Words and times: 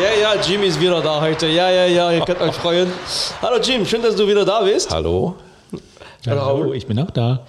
Ja, 0.00 0.34
ja, 0.34 0.40
Jim 0.40 0.62
ist 0.64 0.80
wieder 0.80 1.00
da 1.00 1.20
heute. 1.20 1.46
Ja, 1.46 1.70
ja, 1.70 1.86
ja, 1.86 2.10
ihr 2.10 2.24
könnt 2.24 2.40
euch 2.40 2.54
freuen. 2.54 2.92
Hallo 3.40 3.58
Jim, 3.62 3.86
schön, 3.86 4.02
dass 4.02 4.16
du 4.16 4.26
wieder 4.26 4.44
da 4.44 4.60
bist. 4.62 4.90
Hallo. 4.90 5.36
Hallo, 6.26 6.72
ich 6.72 6.86
bin 6.86 6.98
auch 6.98 7.10
da. 7.10 7.40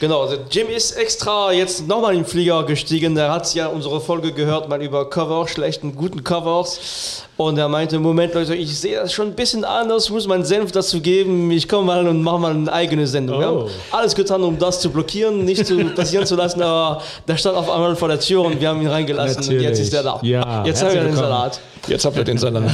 Genau, 0.00 0.22
also 0.22 0.36
Jim 0.50 0.68
ist 0.68 0.92
extra 0.92 1.52
jetzt 1.52 1.86
nochmal 1.86 2.14
in 2.14 2.20
den 2.20 2.26
Flieger 2.26 2.62
gestiegen. 2.64 3.14
Er 3.16 3.30
hat 3.30 3.52
ja 3.54 3.66
unsere 3.66 4.00
Folge 4.00 4.32
gehört, 4.32 4.68
mal 4.70 4.80
über 4.82 5.08
Cover, 5.10 5.46
schlechten, 5.48 5.94
guten 5.94 6.24
Covers. 6.24 7.24
Und 7.36 7.58
er 7.58 7.68
meinte, 7.68 7.98
Moment 7.98 8.32
Leute, 8.34 8.54
ich 8.54 8.78
sehe 8.78 8.96
das 8.96 9.12
schon 9.12 9.28
ein 9.28 9.34
bisschen 9.34 9.64
anders, 9.64 10.08
muss 10.08 10.26
meinen 10.26 10.44
Senf 10.44 10.72
dazu 10.72 11.00
geben. 11.00 11.50
Ich 11.50 11.68
komme 11.68 11.84
mal 11.86 12.06
und 12.08 12.22
mache 12.22 12.38
mal 12.38 12.52
eine 12.52 12.72
eigene 12.72 13.06
Sendung. 13.06 13.38
Wir 13.40 13.46
haben 13.46 13.56
Oh. 13.64 13.68
alles 13.90 14.14
getan, 14.14 14.42
um 14.42 14.58
das 14.58 14.80
zu 14.80 14.90
blockieren, 14.90 15.44
nicht 15.44 15.66
zu 15.66 15.76
passieren 15.94 16.24
zu 16.24 16.34
lassen, 16.36 16.62
aber 16.62 17.02
der 17.28 17.36
stand 17.36 17.56
auf 17.56 17.68
einmal 17.70 17.96
vor 17.96 18.08
der 18.08 18.20
Tür 18.20 18.42
und 18.42 18.60
wir 18.60 18.68
haben 18.68 18.80
ihn 18.80 18.88
reingelassen 18.88 19.42
und 19.42 19.50
jetzt 19.60 19.62
Natürlich. 19.62 19.80
ist 19.80 19.94
er 19.94 20.02
da. 20.04 20.18
Ja, 20.22 20.64
jetzt 20.64 20.82
haben 20.82 20.94
wir 20.94 21.02
den. 21.02 21.16
Salat. 21.16 21.60
Jetzt 21.86 22.04
habt 22.04 22.16
ihr 22.16 22.24
den 22.24 22.38
Salat. 22.38 22.62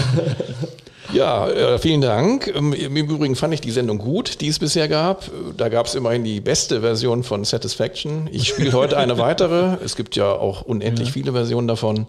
Ja, 1.13 1.49
äh, 1.49 1.79
vielen 1.79 2.03
Dank. 2.03 2.53
Ähm, 2.55 2.75
Im 2.75 2.97
Übrigen 2.97 3.35
fand 3.35 3.55
ich 3.55 3.63
die 3.63 3.71
Sendung 3.71 3.99
gut, 3.99 4.41
die 4.43 4.49
es 4.49 4.59
bisher 4.59 4.89
gab. 4.89 5.31
Da 5.57 5.71
gab 5.71 5.87
es 5.87 5.95
immerhin 5.95 6.23
die 6.23 6.41
beste 6.41 6.83
Version 6.83 7.23
von 7.23 7.45
Satisfaction. 7.45 8.29
Ich 8.31 8.49
spiele 8.49 8.73
heute 8.73 8.99
eine 8.99 9.17
weitere. 9.19 9.79
Es 9.83 9.97
gibt 9.97 10.17
ja 10.17 10.31
auch 10.31 10.63
unendlich 10.63 11.13
viele 11.13 11.33
Versionen 11.33 11.67
davon. 11.67 12.07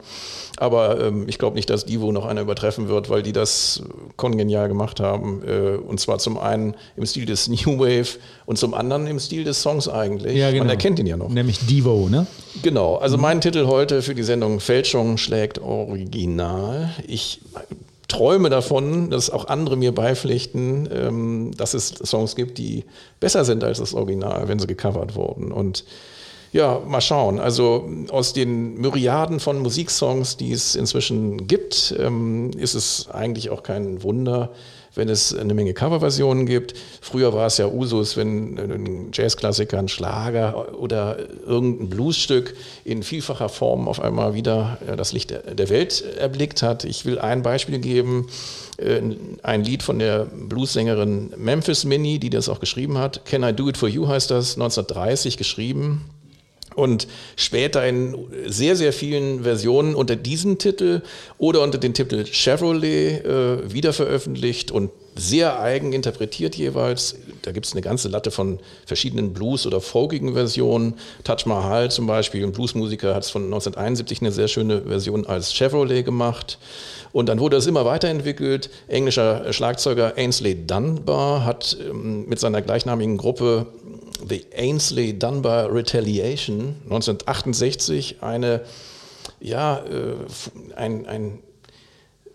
Aber 0.58 1.00
ähm, 1.00 1.30
ich 1.30 1.38
glaube 1.38 1.56
nicht, 1.56 1.70
dass 1.70 1.86
Divo 1.86 2.12
noch 2.12 2.26
eine 2.26 2.42
übertreffen 2.42 2.90
wird, 2.90 3.10
weil 3.10 3.24
die 3.24 3.32
das 3.32 3.82
kongenial 4.18 4.68
gemacht 4.68 5.00
haben. 5.00 5.42
Äh, 5.48 5.78
und 5.78 6.02
zwar 6.02 6.20
zum 6.20 6.38
einen 6.38 6.76
im 6.98 7.06
Stil 7.06 7.26
des 7.26 7.48
New 7.48 7.80
Wave 7.80 8.20
und 8.46 8.58
zum 8.58 8.74
anderen 8.74 9.08
im 9.08 9.20
Stil 9.20 9.46
des 9.46 9.62
Songs 9.62 9.88
eigentlich. 9.88 10.36
Ja, 10.36 10.52
genau. 10.52 10.64
Man 10.64 10.72
erkennt 10.72 11.00
ihn 11.00 11.08
ja 11.08 11.16
noch. 11.16 11.30
Nämlich 11.30 11.66
Devo, 11.66 12.10
ne? 12.10 12.28
Genau, 12.64 12.98
also 12.98 13.18
mein 13.18 13.40
Titel 13.40 13.68
heute 13.68 14.02
für 14.02 14.16
die 14.16 14.24
Sendung 14.24 14.60
Fälschung 14.60 15.18
schlägt 15.18 15.62
Original. 15.62 16.90
Ich 17.08 17.40
träume 18.10 18.50
davon, 18.50 19.10
dass 19.10 19.30
auch 19.30 19.48
andere 19.48 19.78
mir 19.78 19.94
beipflichten, 19.94 20.90
ähm, 20.92 21.52
dass 21.56 21.74
es 21.74 21.90
Songs 21.90 22.36
gibt, 22.36 22.58
die 22.58 22.84
besser 23.22 23.46
sind 23.46 23.64
als 23.64 23.80
das 23.80 23.94
Original, 23.94 24.48
wenn 24.48 24.60
sie 24.60 24.68
gecovert 24.68 25.16
wurden. 25.16 25.52
Und 25.52 25.86
ja, 26.52 26.82
mal 26.86 27.02
schauen. 27.02 27.40
Also 27.40 27.88
aus 28.10 28.34
den 28.34 28.76
Myriaden 28.76 29.40
von 29.40 29.60
Musiksongs, 29.60 30.36
die 30.36 30.52
es 30.52 30.76
inzwischen 30.76 31.48
gibt, 31.48 31.96
ähm, 31.98 32.52
ist 32.58 32.74
es 32.74 33.08
eigentlich 33.10 33.52
auch 33.52 33.64
kein 33.64 34.02
Wunder, 34.04 34.52
wenn 35.00 35.10
es 35.10 35.34
eine 35.36 35.56
Menge 35.56 35.74
Coverversionen 35.74 36.46
gibt. 36.46 36.76
Früher 37.02 37.34
war 37.34 37.48
es 37.48 37.58
ja 37.58 37.66
Usus, 37.68 38.18
wenn 38.18 38.60
ein 38.60 39.10
Jazzklassiker, 39.14 39.80
ein 39.80 39.88
Schlager 39.88 40.78
oder 40.80 41.18
irgendein 41.48 41.90
Bluesstück 41.90 42.54
in 42.86 43.02
vielfacher 43.02 43.50
Form 43.50 43.88
auf 43.88 44.00
einmal 44.00 44.36
wieder 44.36 44.78
äh, 44.88 44.96
das 44.96 45.12
Licht 45.14 45.32
der- 45.32 45.70
Welt 45.70 46.04
erblickt 46.18 46.62
hat. 46.62 46.84
Ich 46.84 47.06
will 47.06 47.18
ein 47.20 47.42
Beispiel 47.42 47.80
geben. 47.80 48.28
Äh, 48.78 49.02
Ein 49.44 49.64
Lied 49.64 49.84
von 49.84 50.00
der 50.00 50.26
Bluessängerin 50.26 51.32
Memphis 51.38 51.86
Minnie, 51.86 52.20
die 52.20 52.30
das 52.30 52.50
auch 52.50 52.60
geschrieben 52.60 52.98
hat. 52.98 53.24
Can 53.26 53.44
I 53.44 53.54
Do 53.54 53.70
It 53.70 53.78
For 53.78 53.88
You 53.90 54.08
heißt 54.08 54.32
das, 54.32 54.56
1930 54.56 55.38
geschrieben 55.38 56.06
und 56.80 57.08
später 57.36 57.86
in 57.88 58.16
sehr, 58.48 58.76
sehr 58.76 58.94
vielen 58.94 59.44
Versionen 59.44 59.96
unter 59.96 60.16
diesem 60.16 60.58
Titel 60.58 61.02
oder 61.38 61.62
unter 61.62 61.78
dem 61.78 61.94
Titel 61.94 62.26
Chevrolet 62.26 63.24
äh, 63.24 63.72
wiederveröffentlicht 63.72 64.72
und 64.72 64.92
sehr 65.16 65.60
eigen 65.60 65.94
interpretiert 65.94 66.56
jeweils. 66.56 67.16
Da 67.42 67.52
gibt 67.52 67.66
es 67.66 67.74
eine 67.74 67.82
ganze 67.82 68.08
Latte 68.10 68.32
von 68.32 68.60
verschiedenen 68.86 69.34
Blues- 69.34 69.66
oder 69.66 69.82
folkigen 69.82 70.34
Versionen. 70.34 70.96
Taj 71.24 71.46
Mahal 71.46 71.92
zum 71.92 72.08
Beispiel, 72.08 72.44
ein 72.44 72.52
Bluesmusiker, 72.52 73.16
hat 73.16 73.24
es 73.24 73.30
von 73.30 73.44
1971 73.46 74.22
eine 74.22 74.32
sehr 74.32 74.48
schöne 74.48 74.82
Version 74.84 75.26
als 75.26 75.54
Chevrolet 75.54 76.04
gemacht. 76.04 76.58
Und 77.12 77.28
dann 77.30 77.40
wurde 77.40 77.58
es 77.58 77.68
immer 77.68 77.86
weiterentwickelt. 77.86 78.70
Englischer 78.88 79.52
Schlagzeuger 79.52 80.14
Ainsley 80.16 80.66
Dunbar 80.66 81.46
hat 81.46 81.78
ähm, 81.80 82.28
mit 82.28 82.40
seiner 82.40 82.62
gleichnamigen 82.62 83.18
Gruppe 83.18 83.68
The 84.28 84.46
Ainsley 84.56 85.18
Dunbar 85.18 85.74
Retaliation 85.74 86.76
1968 86.84 88.18
eine, 88.22 88.62
ja, 89.40 89.78
äh, 89.80 90.76
ein, 90.76 91.06
ein 91.08 91.40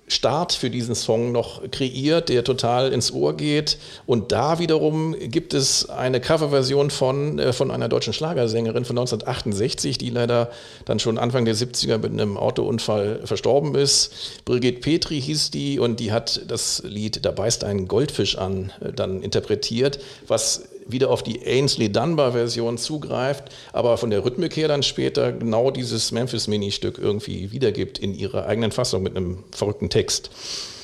Start 0.06 0.52
für 0.52 0.68
diesen 0.68 0.94
Song 0.94 1.32
noch 1.32 1.62
kreiert, 1.70 2.28
der 2.28 2.44
total 2.44 2.92
ins 2.92 3.10
Ohr 3.10 3.36
geht. 3.36 3.78
Und 4.04 4.32
da 4.32 4.58
wiederum 4.58 5.16
gibt 5.18 5.54
es 5.54 5.88
eine 5.88 6.20
Coverversion 6.20 6.90
von, 6.90 7.38
äh, 7.38 7.52
von 7.52 7.70
einer 7.70 7.88
deutschen 7.88 8.12
Schlagersängerin 8.12 8.84
von 8.84 8.96
1968, 8.96 9.96
die 9.96 10.10
leider 10.10 10.50
dann 10.84 10.98
schon 10.98 11.16
Anfang 11.16 11.46
der 11.46 11.54
70er 11.54 11.96
mit 11.98 12.12
einem 12.12 12.36
Autounfall 12.36 13.20
verstorben 13.24 13.74
ist. 13.74 14.44
Brigitte 14.44 14.80
Petri 14.80 15.20
hieß 15.20 15.50
die 15.50 15.78
und 15.78 16.00
die 16.00 16.12
hat 16.12 16.42
das 16.48 16.82
Lied 16.84 17.24
Da 17.24 17.30
beißt 17.30 17.64
ein 17.64 17.88
Goldfisch 17.88 18.36
an 18.36 18.72
äh, 18.80 18.92
dann 18.92 19.22
interpretiert, 19.22 20.00
was 20.26 20.68
wieder 20.86 21.10
auf 21.10 21.22
die 21.22 21.44
Ainsley 21.44 21.90
Dunbar-Version 21.90 22.78
zugreift, 22.78 23.44
aber 23.72 23.96
von 23.96 24.10
der 24.10 24.24
Rhythmik 24.24 24.56
her 24.56 24.68
dann 24.68 24.82
später 24.82 25.32
genau 25.32 25.70
dieses 25.70 26.12
Memphis-Mini-Stück 26.12 26.98
irgendwie 26.98 27.52
wiedergibt 27.52 27.98
in 27.98 28.14
ihrer 28.14 28.46
eigenen 28.46 28.72
Fassung 28.72 29.02
mit 29.02 29.16
einem 29.16 29.44
verrückten 29.50 29.90
Text. 29.90 30.30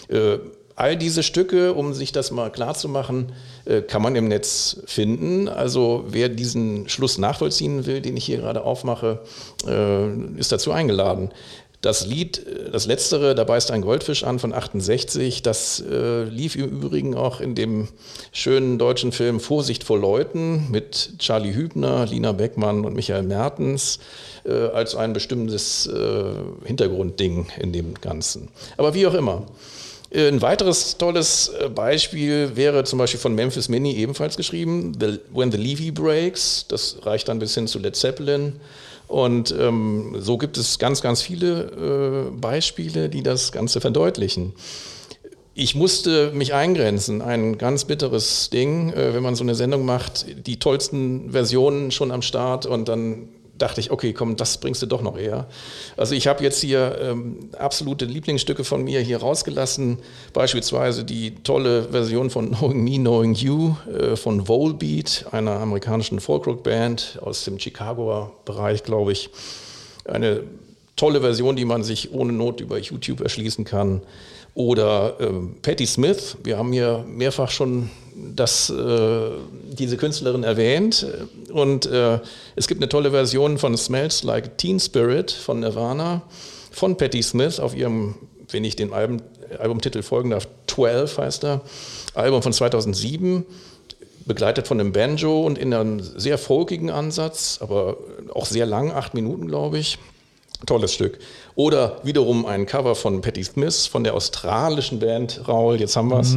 Äh, 0.08 0.38
all 0.80 0.96
diese 0.96 1.22
Stücke, 1.22 1.74
um 1.74 1.92
sich 1.92 2.10
das 2.10 2.30
mal 2.30 2.50
klar 2.50 2.74
zu 2.74 2.88
machen, 2.88 3.32
äh, 3.66 3.82
kann 3.82 4.00
man 4.00 4.16
im 4.16 4.28
Netz 4.28 4.80
finden. 4.86 5.48
Also 5.48 6.04
wer 6.08 6.30
diesen 6.30 6.88
Schluss 6.88 7.18
nachvollziehen 7.18 7.84
will, 7.84 8.00
den 8.00 8.16
ich 8.16 8.24
hier 8.24 8.38
gerade 8.38 8.62
aufmache, 8.62 9.20
äh, 9.66 10.38
ist 10.38 10.52
dazu 10.52 10.72
eingeladen. 10.72 11.30
Das 11.80 12.06
Lied, 12.06 12.46
äh, 12.46 12.70
das 12.70 12.86
letztere, 12.86 13.34
da 13.34 13.44
beißt 13.44 13.70
ein 13.70 13.82
Goldfisch 13.82 14.24
an 14.24 14.38
von 14.38 14.52
68, 14.52 15.42
das 15.42 15.80
äh, 15.80 16.24
lief 16.24 16.56
im 16.56 16.68
Übrigen 16.68 17.14
auch 17.14 17.40
in 17.40 17.54
dem 17.54 17.88
schönen 18.32 18.78
deutschen 18.78 19.12
Film 19.12 19.40
Vorsicht 19.40 19.84
vor 19.84 19.98
Leuten 19.98 20.70
mit 20.70 21.14
Charlie 21.18 21.54
Hübner, 21.54 22.06
Lina 22.06 22.32
Beckmann 22.32 22.84
und 22.84 22.94
Michael 22.94 23.22
Mertens 23.22 23.98
äh, 24.44 24.52
als 24.52 24.94
ein 24.94 25.12
bestimmtes 25.12 25.86
äh, 25.86 26.22
Hintergrundding 26.64 27.46
in 27.58 27.72
dem 27.72 27.94
Ganzen. 27.94 28.48
Aber 28.76 28.94
wie 28.94 29.06
auch 29.06 29.14
immer. 29.14 29.46
Äh, 30.10 30.28
Ein 30.28 30.42
weiteres 30.42 30.98
tolles 30.98 31.48
äh, 31.48 31.68
Beispiel 31.68 32.56
wäre 32.56 32.84
zum 32.84 32.98
Beispiel 32.98 33.20
von 33.20 33.34
Memphis 33.34 33.68
Mini 33.68 33.94
ebenfalls 33.94 34.36
geschrieben, 34.36 34.96
When 35.32 35.52
the 35.52 35.58
Levy 35.58 35.92
Breaks. 35.92 36.66
Das 36.68 36.98
reicht 37.02 37.28
dann 37.28 37.38
bis 37.38 37.54
hin 37.54 37.66
zu 37.66 37.78
Led 37.78 37.96
Zeppelin. 37.96 38.60
Und 39.10 39.52
ähm, 39.58 40.14
so 40.20 40.38
gibt 40.38 40.56
es 40.56 40.78
ganz, 40.78 41.02
ganz 41.02 41.20
viele 41.20 42.28
äh, 42.28 42.30
Beispiele, 42.30 43.08
die 43.08 43.24
das 43.24 43.50
Ganze 43.50 43.80
verdeutlichen. 43.80 44.52
Ich 45.52 45.74
musste 45.74 46.30
mich 46.30 46.54
eingrenzen, 46.54 47.20
ein 47.20 47.58
ganz 47.58 47.86
bitteres 47.86 48.50
Ding, 48.50 48.92
äh, 48.92 49.12
wenn 49.12 49.24
man 49.24 49.34
so 49.34 49.42
eine 49.42 49.56
Sendung 49.56 49.84
macht, 49.84 50.46
die 50.46 50.60
tollsten 50.60 51.32
Versionen 51.32 51.90
schon 51.90 52.12
am 52.12 52.22
Start 52.22 52.66
und 52.66 52.88
dann 52.88 53.30
dachte 53.60 53.80
ich, 53.80 53.90
okay, 53.90 54.12
komm, 54.12 54.36
das 54.36 54.58
bringst 54.58 54.82
du 54.82 54.86
doch 54.86 55.02
noch 55.02 55.18
eher. 55.18 55.46
Also 55.96 56.14
ich 56.14 56.26
habe 56.26 56.42
jetzt 56.42 56.60
hier 56.60 56.98
ähm, 57.00 57.50
absolute 57.58 58.04
Lieblingsstücke 58.04 58.64
von 58.64 58.82
mir 58.82 59.00
hier 59.00 59.18
rausgelassen, 59.18 59.98
beispielsweise 60.32 61.04
die 61.04 61.34
tolle 61.42 61.84
Version 61.90 62.30
von 62.30 62.50
Knowing 62.54 62.84
Me, 62.84 62.98
Knowing 62.98 63.34
You 63.34 63.74
äh, 63.92 64.16
von 64.16 64.48
Volbeat, 64.48 65.26
einer 65.30 65.60
amerikanischen 65.60 66.20
Folkrock-Band 66.20 67.18
aus 67.22 67.44
dem 67.44 67.58
Chicagoer 67.58 68.32
Bereich, 68.44 68.82
glaube 68.82 69.12
ich. 69.12 69.30
Eine 70.04 70.42
tolle 71.00 71.22
Version, 71.22 71.56
die 71.56 71.64
man 71.64 71.82
sich 71.82 72.12
ohne 72.12 72.34
Not 72.34 72.60
über 72.60 72.78
YouTube 72.78 73.22
erschließen 73.22 73.64
kann. 73.64 74.02
Oder 74.52 75.16
ähm, 75.18 75.56
Patti 75.62 75.86
Smith, 75.86 76.36
wir 76.44 76.58
haben 76.58 76.72
hier 76.72 77.06
mehrfach 77.08 77.50
schon 77.50 77.88
das, 78.14 78.68
äh, 78.68 79.30
diese 79.72 79.96
Künstlerin 79.96 80.44
erwähnt. 80.44 81.06
Und 81.50 81.86
äh, 81.86 82.18
es 82.54 82.68
gibt 82.68 82.82
eine 82.82 82.88
tolle 82.90 83.12
Version 83.12 83.56
von 83.56 83.78
Smells 83.78 84.24
Like 84.24 84.58
Teen 84.58 84.78
Spirit 84.78 85.30
von 85.30 85.60
Nirvana, 85.60 86.20
von 86.70 86.98
Patti 86.98 87.22
Smith 87.22 87.60
auf 87.60 87.74
ihrem, 87.74 88.16
wenn 88.50 88.64
ich 88.64 88.76
den 88.76 88.92
Album, 88.92 89.22
Albumtitel 89.58 90.02
folgen 90.02 90.30
darf, 90.30 90.48
12 90.66 91.16
heißt 91.16 91.44
er, 91.44 91.62
Album 92.14 92.42
von 92.42 92.52
2007 92.52 93.46
begleitet 94.26 94.68
von 94.68 94.78
einem 94.78 94.92
Banjo 94.92 95.40
und 95.46 95.56
in 95.56 95.72
einem 95.72 96.00
sehr 96.00 96.36
folkigen 96.36 96.90
Ansatz, 96.90 97.58
aber 97.62 97.96
auch 98.34 98.44
sehr 98.44 98.66
lang, 98.66 98.92
acht 98.92 99.14
Minuten, 99.14 99.48
glaube 99.48 99.78
ich. 99.78 99.98
Tolles 100.66 100.92
Stück. 100.92 101.18
Oder 101.54 102.00
wiederum 102.02 102.46
ein 102.46 102.66
Cover 102.66 102.94
von 102.94 103.20
Patti 103.20 103.44
Smith 103.44 103.86
von 103.86 104.04
der 104.04 104.14
australischen 104.14 104.98
Band 104.98 105.48
Raul, 105.48 105.80
jetzt 105.80 105.96
haben 105.96 106.08
wir 106.08 106.20
es. 106.20 106.36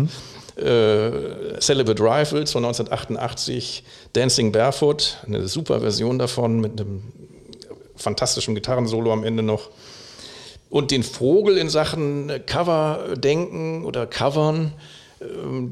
Äh, 0.55 1.59
Celibate 1.59 1.99
Rifles 1.99 2.51
von 2.51 2.63
1988, 2.63 3.83
Dancing 4.13 4.51
Barefoot, 4.51 5.17
eine 5.25 5.47
super 5.47 5.79
Version 5.79 6.19
davon 6.19 6.59
mit 6.59 6.79
einem 6.79 7.01
fantastischen 7.95 8.53
Gitarrensolo 8.53 9.11
am 9.11 9.23
Ende 9.23 9.41
noch. 9.41 9.69
Und 10.69 10.91
den 10.91 11.03
Vogel 11.03 11.57
in 11.57 11.69
Sachen 11.69 12.31
Cover 12.45 13.15
denken 13.15 13.85
oder 13.85 14.05
Covern 14.05 14.73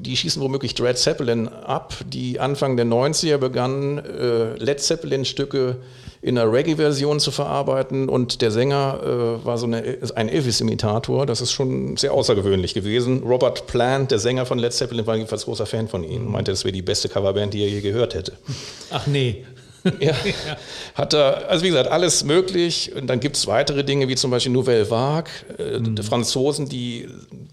die 0.01 0.18
schießen 0.18 0.42
womöglich 0.42 0.75
Dread 0.75 0.98
Zeppelin 0.98 1.48
ab, 1.48 1.94
die 2.07 2.39
Anfang 2.39 2.77
der 2.77 2.86
90er 2.86 3.38
begannen, 3.38 4.00
äh, 4.00 4.56
Led 4.56 4.80
Zeppelin-Stücke 4.80 5.77
in 6.21 6.38
einer 6.38 6.51
Reggae-Version 6.51 7.19
zu 7.19 7.31
verarbeiten 7.31 8.07
und 8.07 8.42
der 8.42 8.51
Sänger 8.51 9.00
äh, 9.03 9.45
war 9.45 9.57
so 9.57 9.65
eine, 9.65 9.98
ein 10.15 10.30
Elvis-Imitator. 10.30 11.25
Das 11.25 11.42
ist 11.42 11.51
schon 11.51 11.98
sehr 11.98 12.13
außergewöhnlich 12.13 12.75
gewesen. 12.75 13.24
Robert 13.24 13.65
Plant, 13.65 14.12
der 14.12 14.19
Sänger 14.19 14.45
von 14.45 14.59
Led 14.59 14.74
Zeppelin, 14.74 15.07
war 15.07 15.15
jedenfalls 15.15 15.45
großer 15.45 15.65
Fan 15.65 15.88
von 15.88 16.03
ihnen. 16.03 16.30
Meinte, 16.30 16.51
das 16.51 16.63
wäre 16.63 16.74
die 16.74 16.83
beste 16.83 17.09
Coverband, 17.09 17.53
die 17.56 17.63
er 17.63 17.69
je 17.69 17.81
gehört 17.81 18.13
hätte. 18.13 18.33
Ach 18.92 19.07
nee. 19.07 19.44
ja, 20.00 20.13
hat 20.95 21.13
er, 21.13 21.50
also 21.50 21.63
wie 21.63 21.69
gesagt, 21.69 21.89
alles 21.89 22.24
möglich. 22.24 22.92
Und 22.95 23.07
dann 23.07 23.19
gibt 23.19 23.36
es 23.36 23.48
weitere 23.48 23.83
Dinge, 23.83 24.07
wie 24.07 24.16
zum 24.16 24.31
Beispiel 24.31 24.51
Nouvelle 24.51 24.89
Vague, 24.89 25.31
äh, 25.57 25.80
mhm. 25.80 25.95
die 25.95 26.04
Franzosen, 26.04 26.69
die 26.69 27.07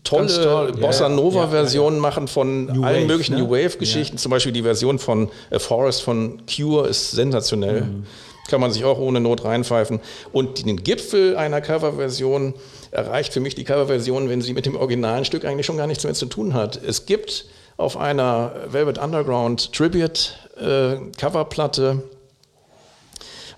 tolle 0.04 0.42
toll. 0.42 0.72
Bossa 0.72 1.08
Nova-Versionen 1.08 1.96
ja, 1.96 2.02
ja, 2.02 2.08
machen 2.08 2.28
von 2.28 2.66
New 2.66 2.84
allen 2.84 3.02
Wave, 3.02 3.06
möglichen 3.06 3.34
ne? 3.34 3.42
New 3.42 3.50
Wave-Geschichten. 3.50 4.18
Zum 4.18 4.30
Beispiel 4.30 4.52
die 4.52 4.62
Version 4.62 4.98
von 4.98 5.30
A 5.50 5.58
Forest 5.58 6.02
von 6.02 6.42
Cure 6.46 6.88
ist 6.88 7.12
sensationell. 7.12 7.82
Mhm. 7.82 8.06
Kann 8.48 8.60
man 8.60 8.72
sich 8.72 8.84
auch 8.84 8.98
ohne 8.98 9.20
Not 9.20 9.44
reinpfeifen. 9.44 10.00
Und 10.32 10.64
den 10.64 10.82
Gipfel 10.82 11.36
einer 11.36 11.60
Coverversion 11.60 12.54
erreicht 12.90 13.32
für 13.32 13.40
mich 13.40 13.54
die 13.54 13.64
Coverversion, 13.64 14.28
wenn 14.28 14.40
sie 14.40 14.54
mit 14.54 14.64
dem 14.64 14.76
originalen 14.76 15.24
Stück 15.24 15.44
eigentlich 15.44 15.66
schon 15.66 15.76
gar 15.76 15.86
nichts 15.86 16.04
mehr 16.04 16.14
zu 16.14 16.26
tun 16.26 16.54
hat. 16.54 16.80
Es 16.82 17.04
gibt 17.04 17.44
auf 17.76 17.96
einer 17.96 18.52
Velvet 18.70 18.98
Underground 18.98 19.72
Tribute 19.72 20.34
äh, 20.60 20.96
Coverplatte 21.18 22.02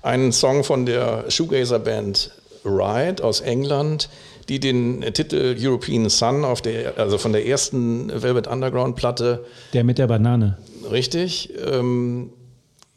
einen 0.02 0.32
Song 0.32 0.64
von 0.64 0.86
der 0.86 1.30
Shoegazer 1.30 1.78
Band 1.78 2.30
Ride 2.64 3.22
aus 3.24 3.40
England, 3.40 4.08
die 4.48 4.60
den 4.60 5.00
Titel 5.14 5.56
European 5.58 6.08
Sun 6.08 6.44
auf 6.44 6.60
der, 6.60 6.98
also 6.98 7.18
von 7.18 7.32
der 7.32 7.46
ersten 7.46 8.10
Velvet 8.22 8.46
Underground 8.46 8.96
Platte. 8.96 9.44
Der 9.72 9.84
mit 9.84 9.98
der 9.98 10.08
Banane. 10.08 10.58
Richtig. 10.90 11.52
Ähm, 11.64 12.32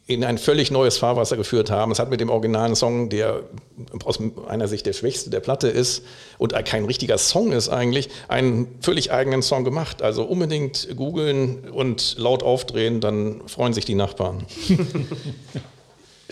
in 0.05 0.23
ein 0.25 0.37
völlig 0.37 0.69
neues 0.69 0.97
Fahrwasser 0.97 1.37
geführt 1.37 1.71
haben. 1.71 1.91
Es 1.91 1.99
hat 1.99 2.09
mit 2.09 2.19
dem 2.19 2.29
originalen 2.29 2.75
Song, 2.75 3.09
der 3.09 3.43
aus 4.03 4.19
einer 4.47 4.67
Sicht 4.67 4.85
der 4.85 4.91
schwächste 4.91 5.29
der 5.29 5.39
Platte 5.39 5.69
ist 5.69 6.03
und 6.37 6.53
kein 6.65 6.83
richtiger 6.83 7.17
Song 7.17 7.53
ist 7.53 7.69
eigentlich, 7.69 8.09
einen 8.27 8.67
völlig 8.81 9.13
eigenen 9.13 9.41
Song 9.41 9.63
gemacht. 9.63 10.01
Also 10.01 10.23
unbedingt 10.23 10.89
googeln 10.97 11.69
und 11.69 12.15
laut 12.17 12.43
aufdrehen, 12.43 12.99
dann 12.99 13.47
freuen 13.47 13.71
sich 13.71 13.85
die 13.85 13.95
Nachbarn. 13.95 14.45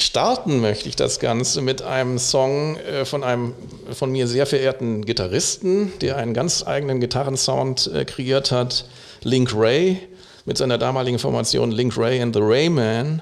Starten 0.02 0.60
möchte 0.60 0.90
ich 0.90 0.96
das 0.96 1.20
Ganze 1.20 1.62
mit 1.62 1.82
einem 1.82 2.18
Song 2.18 2.78
äh, 2.78 3.06
von 3.06 3.24
einem 3.24 3.54
von 3.94 4.12
mir 4.12 4.28
sehr 4.28 4.46
verehrten 4.46 5.06
Gitarristen, 5.06 5.94
der 6.02 6.18
einen 6.18 6.34
ganz 6.34 6.66
eigenen 6.66 7.00
Gitarrensound 7.00 7.92
äh, 7.94 8.04
kreiert 8.06 8.52
hat, 8.52 8.86
Link 9.24 9.54
Ray, 9.56 10.00
mit 10.46 10.58
seiner 10.58 10.78
damaligen 10.78 11.20
Formation 11.20 11.72
Link 11.72 11.98
Ray 11.98 12.22
and 12.22 12.36
the 12.36 12.42
Rayman. 12.42 13.22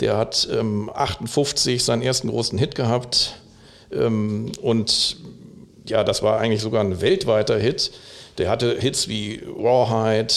Der 0.00 0.16
hat 0.16 0.48
ähm, 0.52 0.90
58 0.92 1.82
seinen 1.82 2.02
ersten 2.02 2.28
großen 2.28 2.58
Hit 2.58 2.74
gehabt 2.74 3.36
ähm, 3.92 4.50
und 4.60 5.16
ja, 5.86 6.02
das 6.02 6.22
war 6.22 6.40
eigentlich 6.40 6.60
sogar 6.60 6.82
ein 6.82 7.00
weltweiter 7.00 7.56
Hit. 7.58 7.92
Der 8.38 8.50
hatte 8.50 8.76
Hits 8.78 9.08
wie 9.08 9.40
Rawhide, 9.46 10.34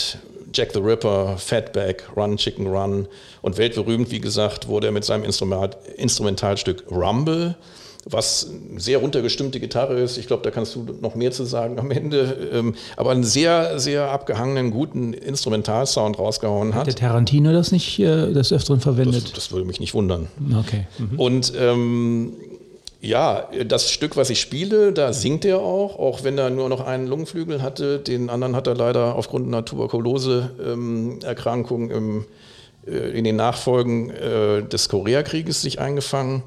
Jack 0.53 0.71
the 0.73 0.79
Ripper, 0.79 1.37
Fatback, 1.37 2.03
Run 2.15 2.37
Chicken 2.37 2.67
Run 2.67 3.07
und 3.41 3.57
weltberühmt, 3.57 4.11
wie 4.11 4.19
gesagt, 4.19 4.67
wurde 4.67 4.87
er 4.87 4.93
mit 4.93 5.05
seinem 5.05 5.23
Instrument, 5.23 5.77
Instrumentalstück 5.97 6.83
Rumble 6.91 7.55
was 8.05 8.49
eine 8.71 8.79
sehr 8.79 8.99
runtergestimmte 8.99 9.59
Gitarre 9.59 9.99
ist. 9.99 10.17
Ich 10.17 10.27
glaube, 10.27 10.43
da 10.43 10.51
kannst 10.51 10.75
du 10.75 10.85
noch 11.01 11.15
mehr 11.15 11.31
zu 11.31 11.43
sagen 11.43 11.79
am 11.79 11.91
Ende. 11.91 12.49
Ähm, 12.53 12.75
aber 12.95 13.11
einen 13.11 13.23
sehr, 13.23 13.79
sehr 13.79 14.09
abgehangenen, 14.11 14.71
guten 14.71 15.13
Instrumentalsound 15.13 16.17
rausgehauen 16.17 16.73
hat. 16.73 16.81
Hat 16.81 16.87
der 16.87 16.95
Tarantino 16.95 17.51
das 17.51 17.71
nicht 17.71 17.99
äh, 17.99 18.31
des 18.31 18.53
Öfteren 18.53 18.79
verwendet? 18.79 19.23
Das, 19.25 19.33
das, 19.33 19.51
würde 19.51 19.65
mich 19.65 19.79
nicht 19.79 19.93
wundern. 19.93 20.27
Okay. 20.59 20.87
Mhm. 20.97 21.19
Und 21.19 21.53
ähm, 21.59 22.33
ja, 23.01 23.49
das 23.65 23.91
Stück, 23.91 24.15
was 24.17 24.29
ich 24.29 24.41
spiele, 24.41 24.91
da 24.91 25.13
singt 25.13 25.45
er 25.45 25.59
auch, 25.59 25.97
auch 25.97 26.25
wenn 26.25 26.37
er 26.37 26.49
nur 26.49 26.67
noch 26.67 26.85
einen 26.85 27.07
Lungenflügel 27.07 27.61
hatte. 27.61 27.99
Den 27.99 28.29
anderen 28.29 28.57
hat 28.57 28.67
er 28.67 28.75
leider 28.75 29.15
aufgrund 29.15 29.47
einer 29.47 29.63
Tuberkulose-Erkrankung 29.63 31.91
ähm, 31.91 32.25
äh, 32.85 33.17
in 33.17 33.23
den 33.23 33.37
Nachfolgen 33.37 34.09
äh, 34.09 34.63
des 34.63 34.89
Koreakrieges 34.89 35.61
sich 35.61 35.79
eingefangen. 35.79 36.43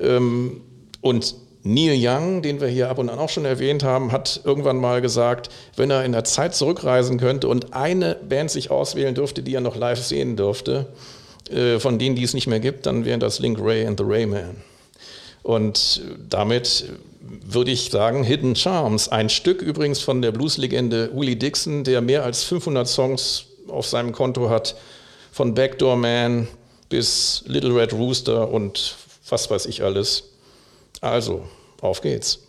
Ähm, 0.00 0.62
und 1.02 1.36
Neil 1.62 1.96
Young, 2.00 2.42
den 2.42 2.60
wir 2.60 2.66
hier 2.68 2.90
ab 2.90 2.98
und 2.98 3.08
an 3.08 3.20
auch 3.20 3.28
schon 3.28 3.44
erwähnt 3.44 3.84
haben, 3.84 4.10
hat 4.10 4.40
irgendwann 4.44 4.78
mal 4.78 5.00
gesagt, 5.00 5.50
wenn 5.76 5.90
er 5.90 6.04
in 6.04 6.10
der 6.12 6.24
Zeit 6.24 6.54
zurückreisen 6.54 7.18
könnte 7.18 7.48
und 7.48 7.74
eine 7.74 8.14
Band 8.14 8.50
sich 8.50 8.72
auswählen 8.72 9.14
dürfte, 9.14 9.42
die 9.42 9.54
er 9.54 9.60
noch 9.60 9.76
live 9.76 10.02
sehen 10.02 10.36
dürfte, 10.36 10.86
äh, 11.50 11.78
von 11.78 12.00
denen, 12.00 12.16
die 12.16 12.24
es 12.24 12.34
nicht 12.34 12.48
mehr 12.48 12.60
gibt, 12.60 12.86
dann 12.86 13.04
wären 13.04 13.20
das 13.20 13.38
Link 13.38 13.60
Ray 13.60 13.86
and 13.86 14.00
the 14.00 14.06
Rayman. 14.06 14.56
Und 15.46 16.00
damit 16.28 16.86
würde 17.20 17.70
ich 17.70 17.90
sagen, 17.90 18.24
Hidden 18.24 18.56
Charms, 18.56 19.08
ein 19.08 19.28
Stück 19.28 19.62
übrigens 19.62 20.00
von 20.00 20.20
der 20.20 20.32
Blueslegende 20.32 21.08
Willie 21.14 21.36
Dixon, 21.36 21.84
der 21.84 22.00
mehr 22.00 22.24
als 22.24 22.42
500 22.42 22.88
Songs 22.88 23.44
auf 23.68 23.86
seinem 23.86 24.10
Konto 24.10 24.50
hat, 24.50 24.74
von 25.30 25.54
Backdoor 25.54 25.94
Man 25.98 26.48
bis 26.88 27.44
Little 27.46 27.76
Red 27.76 27.92
Rooster 27.92 28.50
und 28.50 28.96
was 29.28 29.48
weiß 29.48 29.66
ich 29.66 29.84
alles. 29.84 30.24
Also, 31.00 31.44
auf 31.80 32.00
geht's. 32.00 32.40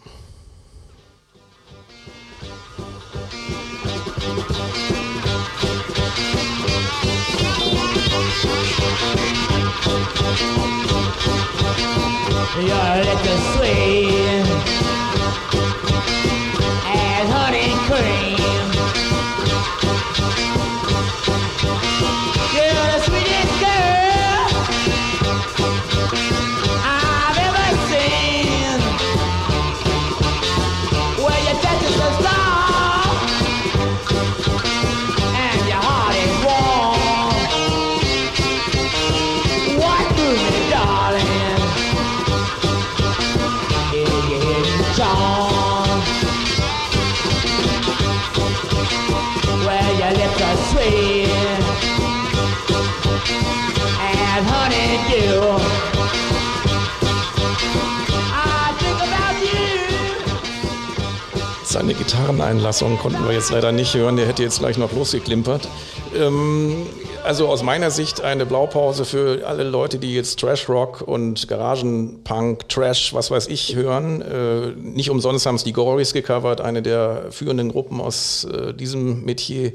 Seine 61.88 62.00
Gitarreneinlassung 62.00 62.98
konnten 62.98 63.25
wir 63.25 63.34
jetzt 63.34 63.50
leider 63.50 63.72
nicht 63.72 63.94
hören, 63.94 64.17
der 64.17 64.27
hätte 64.27 64.44
jetzt 64.44 64.60
gleich 64.60 64.77
noch 64.77 64.91
losgeklimpert. 64.91 65.70
Ähm, 66.13 66.86
also 67.24 67.48
aus 67.48 67.63
meiner 67.63 67.91
Sicht 67.91 68.20
eine 68.20 68.46
Blaupause 68.46 69.06
für 69.06 69.48
alle 69.48 69.63
Leute, 69.63 69.98
die 69.98 70.13
jetzt 70.13 70.38
Trash 70.38 70.67
Rock 70.67 71.00
und 71.00 71.48
Garagenpunk, 71.48 72.67
Trash, 72.67 73.13
was 73.13 73.32
weiß 73.32 73.48
ich, 73.48 73.74
hören. 73.74 74.22
Äh, 74.22 74.72
nicht 74.75 75.10
umsonst 75.10 75.46
haben 75.46 75.56
es 75.56 75.63
die 75.63 75.72
Gories 75.72 76.12
gecovert, 76.12 76.60
eine 76.60 76.82
der 76.82 77.27
führenden 77.29 77.72
Gruppen 77.72 78.01
aus 78.01 78.44
äh, 78.44 78.74
diesem 78.74 79.24
Metier. 79.24 79.72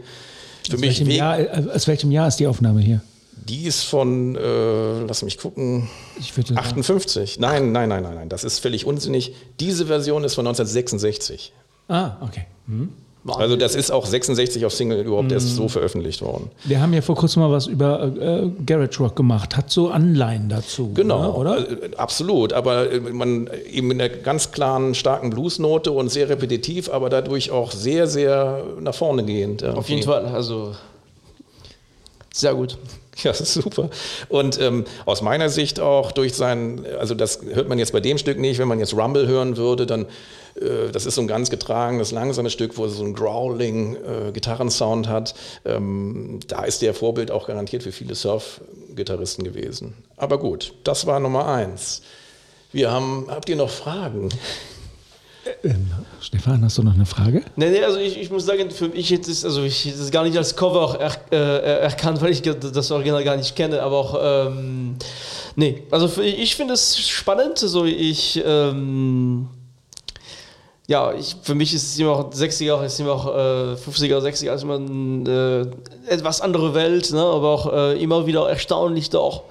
Für 0.68 0.74
aus, 0.74 0.80
mich 0.80 1.00
welchem 1.00 1.10
Jahr, 1.10 1.38
äh, 1.38 1.64
aus 1.74 1.88
welchem 1.88 2.10
Jahr 2.10 2.28
ist 2.28 2.36
die 2.36 2.46
Aufnahme 2.46 2.82
hier? 2.82 3.00
Die 3.48 3.62
ist 3.62 3.84
von, 3.84 4.36
äh, 4.36 5.00
lass 5.08 5.22
mich 5.22 5.38
gucken, 5.38 5.88
58. 6.20 7.38
Nein, 7.38 7.72
nein, 7.72 7.88
nein, 7.88 8.02
nein, 8.02 8.14
nein, 8.16 8.28
das 8.28 8.44
ist 8.44 8.58
völlig 8.58 8.84
unsinnig. 8.84 9.34
Diese 9.60 9.86
Version 9.86 10.24
ist 10.24 10.34
von 10.34 10.46
1966. 10.46 11.54
Ah, 11.92 12.16
okay. 12.22 12.46
Mhm. 12.66 12.88
Also 13.24 13.54
das 13.54 13.76
ist 13.76 13.92
auch 13.92 14.04
66 14.04 14.64
auf 14.64 14.72
Single 14.72 15.02
überhaupt 15.02 15.28
mhm. 15.28 15.34
erst 15.34 15.54
so 15.54 15.68
veröffentlicht 15.68 16.22
worden. 16.22 16.50
Wir 16.64 16.80
haben 16.80 16.92
ja 16.92 17.02
vor 17.02 17.14
kurzem 17.14 17.42
mal 17.42 17.52
was 17.52 17.68
über 17.68 18.02
äh, 18.02 18.50
Garage 18.66 18.98
Rock 18.98 19.14
gemacht, 19.14 19.56
hat 19.56 19.70
so 19.70 19.90
Anleihen 19.90 20.48
dazu. 20.48 20.92
Genau, 20.92 21.22
ne, 21.22 21.32
oder? 21.32 21.58
Äh, 21.58 21.94
absolut, 21.96 22.52
aber 22.52 22.90
äh, 22.90 22.98
man 22.98 23.48
eben 23.70 23.92
in 23.92 24.00
einer 24.00 24.08
ganz 24.08 24.50
klaren, 24.50 24.96
starken 24.96 25.30
Bluesnote 25.30 25.92
und 25.92 26.08
sehr 26.08 26.28
repetitiv, 26.28 26.90
aber 26.90 27.10
dadurch 27.10 27.52
auch 27.52 27.70
sehr, 27.70 28.08
sehr 28.08 28.64
nach 28.80 28.94
vorne 28.94 29.24
gehend. 29.24 29.64
Auf 29.64 29.88
jeden 29.88 30.02
Fall, 30.02 30.26
also 30.26 30.74
Sehr 32.32 32.54
gut. 32.54 32.78
Ja, 33.22 33.34
super. 33.34 33.90
Und 34.28 34.60
ähm, 34.60 34.84
aus 35.04 35.22
meiner 35.22 35.48
Sicht 35.48 35.80
auch 35.80 36.12
durch 36.12 36.34
sein, 36.34 36.86
also 36.98 37.14
das 37.14 37.40
hört 37.52 37.68
man 37.68 37.78
jetzt 37.78 37.92
bei 37.92 38.00
dem 38.00 38.18
Stück 38.18 38.38
nicht, 38.38 38.58
wenn 38.58 38.68
man 38.68 38.78
jetzt 38.78 38.94
Rumble 38.94 39.26
hören 39.26 39.56
würde, 39.56 39.86
dann, 39.86 40.06
äh, 40.56 40.90
das 40.90 41.06
ist 41.06 41.16
so 41.16 41.20
ein 41.20 41.28
ganz 41.28 41.50
getragenes, 41.50 42.10
langsames 42.10 42.52
Stück, 42.52 42.76
wo 42.78 42.86
es 42.86 42.96
so 42.96 43.04
einen 43.04 43.14
growling 43.14 43.96
äh, 43.96 44.32
Gitarrensound 44.32 45.08
hat. 45.08 45.34
Ähm, 45.64 46.40
da 46.48 46.64
ist 46.64 46.82
der 46.82 46.94
Vorbild 46.94 47.30
auch 47.30 47.46
garantiert 47.46 47.82
für 47.82 47.92
viele 47.92 48.14
Surf-Gitarristen 48.14 49.44
gewesen. 49.44 49.94
Aber 50.16 50.38
gut, 50.38 50.74
das 50.84 51.06
war 51.06 51.20
Nummer 51.20 51.46
eins. 51.46 52.02
Wir 52.72 52.90
haben, 52.90 53.26
habt 53.28 53.48
ihr 53.50 53.56
noch 53.56 53.70
Fragen? 53.70 54.30
Ähm, 55.64 55.88
Stefan, 56.20 56.62
hast 56.64 56.78
du 56.78 56.82
noch 56.82 56.94
eine 56.94 57.06
Frage? 57.06 57.42
Nee, 57.56 57.70
nee, 57.70 57.82
also 57.82 57.98
ich, 57.98 58.20
ich 58.20 58.30
muss 58.30 58.46
sagen, 58.46 58.70
für 58.70 58.88
mich 58.88 59.10
jetzt 59.10 59.28
ist, 59.28 59.44
also 59.44 59.62
ich 59.64 59.92
das 59.96 60.10
gar 60.10 60.24
nicht 60.24 60.36
als 60.36 60.54
Cover 60.54 60.98
er, 61.00 61.16
äh, 61.32 61.80
erkannt, 61.80 62.20
weil 62.20 62.30
ich 62.30 62.42
das 62.42 62.90
Original 62.90 63.24
gar 63.24 63.36
nicht 63.36 63.56
kenne, 63.56 63.82
aber 63.82 63.96
auch, 63.96 64.48
ähm, 64.48 64.96
nee, 65.56 65.82
also 65.90 66.08
für, 66.08 66.22
ich 66.22 66.54
finde 66.54 66.74
es 66.74 66.98
spannend, 67.08 67.58
so 67.58 67.84
ich, 67.84 68.42
ähm, 68.44 69.48
ja, 70.88 71.12
ich, 71.12 71.36
für 71.42 71.54
mich 71.54 71.72
ist 71.74 71.84
es 71.84 71.98
immer 71.98 72.10
auch 72.10 72.32
60er, 72.32 72.84
ist 72.84 72.98
immer 72.98 73.12
auch 73.12 73.26
äh, 73.28 73.74
50er, 73.74 74.18
60er, 74.18 74.52
ist 74.52 74.62
immer 74.64 74.74
eine 74.74 75.70
äh, 76.08 76.12
etwas 76.12 76.40
andere 76.40 76.74
Welt, 76.74 77.12
ne? 77.12 77.20
aber 77.20 77.48
auch 77.48 77.72
äh, 77.72 78.02
immer 78.02 78.26
wieder 78.26 78.48
erstaunlich 78.48 79.08
doch, 79.08 79.44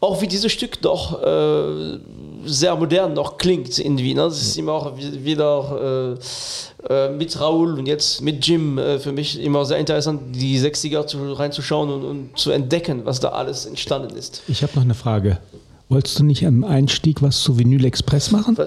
auch 0.00 0.20
wie 0.20 0.28
dieses 0.28 0.52
Stück 0.52 0.82
doch 0.82 1.22
äh, 1.22 1.98
sehr 2.44 2.76
modern 2.76 3.14
noch 3.14 3.38
klingt 3.38 3.78
irgendwie. 3.78 4.12
Ne? 4.12 4.26
Ist 4.26 4.58
immer 4.58 4.72
auch 4.72 4.92
wieder 4.98 6.16
äh, 6.86 6.92
äh, 6.92 7.10
mit 7.12 7.40
Raoul 7.40 7.78
und 7.78 7.86
jetzt 7.86 8.20
mit 8.20 8.46
Jim 8.46 8.78
für 9.00 9.12
mich 9.12 9.40
immer 9.40 9.64
sehr 9.64 9.78
interessant, 9.78 10.36
die 10.36 10.60
60er 10.60 11.06
zu, 11.06 11.32
reinzuschauen 11.32 11.90
und, 11.90 12.04
und 12.04 12.38
zu 12.38 12.50
entdecken, 12.50 13.06
was 13.06 13.20
da 13.20 13.30
alles 13.30 13.64
entstanden 13.64 14.14
ist. 14.16 14.42
Ich 14.48 14.62
habe 14.62 14.74
noch 14.76 14.82
eine 14.82 14.94
Frage. 14.94 15.38
Wolltest 15.90 16.18
du 16.18 16.24
nicht 16.24 16.46
am 16.46 16.64
Einstieg 16.64 17.22
was 17.22 17.40
zu 17.40 17.58
Vinyl 17.58 17.84
Express 17.86 18.30
machen? 18.30 18.58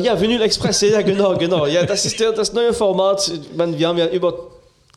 Ja, 0.00 0.20
Vinyl 0.20 0.40
Express, 0.42 0.80
ja, 0.82 1.02
genau, 1.02 1.36
genau. 1.36 1.66
Ja, 1.66 1.84
das 1.84 2.06
ist 2.06 2.20
der, 2.20 2.30
das 2.30 2.52
neue 2.52 2.72
Format. 2.72 3.32
Meine, 3.56 3.76
wir 3.76 3.88
haben 3.88 3.98
ja 3.98 4.06
über 4.06 4.32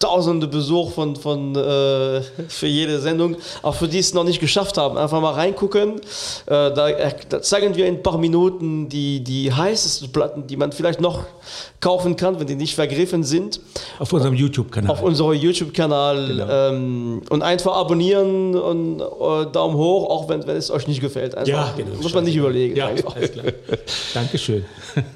tausende 0.01 0.47
Besuch 0.47 0.91
von, 0.91 1.15
von, 1.15 1.55
äh, 1.55 2.21
für 2.49 2.67
jede 2.67 2.99
Sendung, 2.99 3.37
auch 3.61 3.75
für 3.75 3.87
die 3.87 3.99
es 3.99 4.13
noch 4.13 4.23
nicht 4.23 4.39
geschafft 4.39 4.77
haben. 4.77 4.97
Einfach 4.97 5.21
mal 5.21 5.33
reingucken. 5.33 5.99
Äh, 5.99 6.01
da, 6.47 6.89
da, 7.29 7.41
zeigen 7.41 7.75
wir 7.75 7.85
in 7.85 7.95
ein 7.95 8.03
paar 8.03 8.17
Minuten 8.17 8.89
die, 8.89 9.23
die 9.23 9.53
heißesten 9.53 10.11
Platten, 10.11 10.47
die 10.47 10.57
man 10.57 10.71
vielleicht 10.71 10.99
noch 10.99 11.23
kaufen 11.79 12.15
kann, 12.15 12.39
wenn 12.39 12.47
die 12.47 12.55
nicht 12.55 12.75
vergriffen 12.75 13.23
sind. 13.23 13.59
Auf 13.99 14.11
unserem 14.11 14.33
YouTube-Kanal. 14.33 14.91
Auf 14.91 15.01
unserem 15.01 15.33
YouTube-Kanal. 15.33 16.27
Genau. 16.27 16.49
Ähm, 16.49 17.21
und 17.29 17.41
einfach 17.41 17.75
abonnieren 17.75 18.55
und 18.55 19.01
äh, 19.01 19.51
Daumen 19.51 19.77
hoch, 19.77 20.09
auch 20.09 20.29
wenn, 20.29 20.45
wenn 20.47 20.57
es 20.57 20.71
euch 20.71 20.87
nicht 20.87 21.01
gefällt. 21.01 21.35
Einfach, 21.35 21.47
ja, 21.47 21.73
genau. 21.77 21.95
Muss 22.01 22.13
man 22.13 22.23
nicht 22.23 22.35
überlegen. 22.35 22.75
Ja, 22.75 22.87
einfach. 22.87 23.15
alles 23.15 23.31
klar. 23.31 23.45
Dankeschön. 24.13 24.65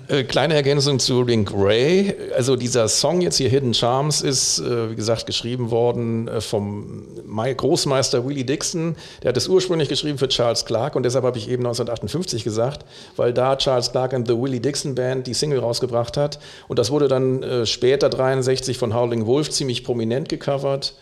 Äh, 0.08 0.24
kleine 0.24 0.54
Ergänzung 0.54 1.00
zu 1.00 1.24
Link 1.24 1.52
Ray. 1.56 2.16
Also 2.36 2.56
dieser 2.56 2.88
Song 2.88 3.22
jetzt 3.22 3.38
hier, 3.38 3.50
Hidden 3.50 3.74
Charms, 3.74 4.22
ist 4.22 4.60
äh, 4.60 4.75
äh, 4.75 4.75
wie 4.92 4.96
gesagt, 4.96 5.26
geschrieben 5.26 5.72
worden 5.72 6.28
äh, 6.28 6.42
vom 6.42 7.04
Großmeister 7.26 8.26
Willie 8.26 8.46
Dixon. 8.46 8.96
Der 9.24 9.30
hat 9.30 9.38
es 9.38 9.48
ursprünglich 9.48 9.90
geschrieben 9.90 10.18
für 10.18 10.28
Charles 10.28 10.66
Clark 10.66 10.96
und 10.96 11.04
deshalb 11.04 11.26
habe 11.26 11.38
ich 11.38 11.50
eben 11.50 11.64
1958 11.64 12.44
gesagt, 12.44 12.86
weil 13.16 13.34
da 13.34 13.56
Charles 13.56 13.92
Clark 13.92 14.14
and 14.14 14.28
the 14.28 14.34
Willie 14.34 14.60
Dixon 14.60 14.96
Band 14.96 15.28
die 15.28 15.34
Single 15.34 15.60
rausgebracht 15.60 16.18
hat. 16.18 16.40
Und 16.68 16.80
das 16.80 16.92
wurde 16.92 17.08
dann 17.08 17.44
äh, 17.44 17.66
später 17.66 18.10
63 18.10 18.78
von 18.78 18.94
Howling 18.94 19.26
Wolf 19.26 19.50
ziemlich 19.50 19.84
prominent 19.84 20.30
gecovert 20.30 20.96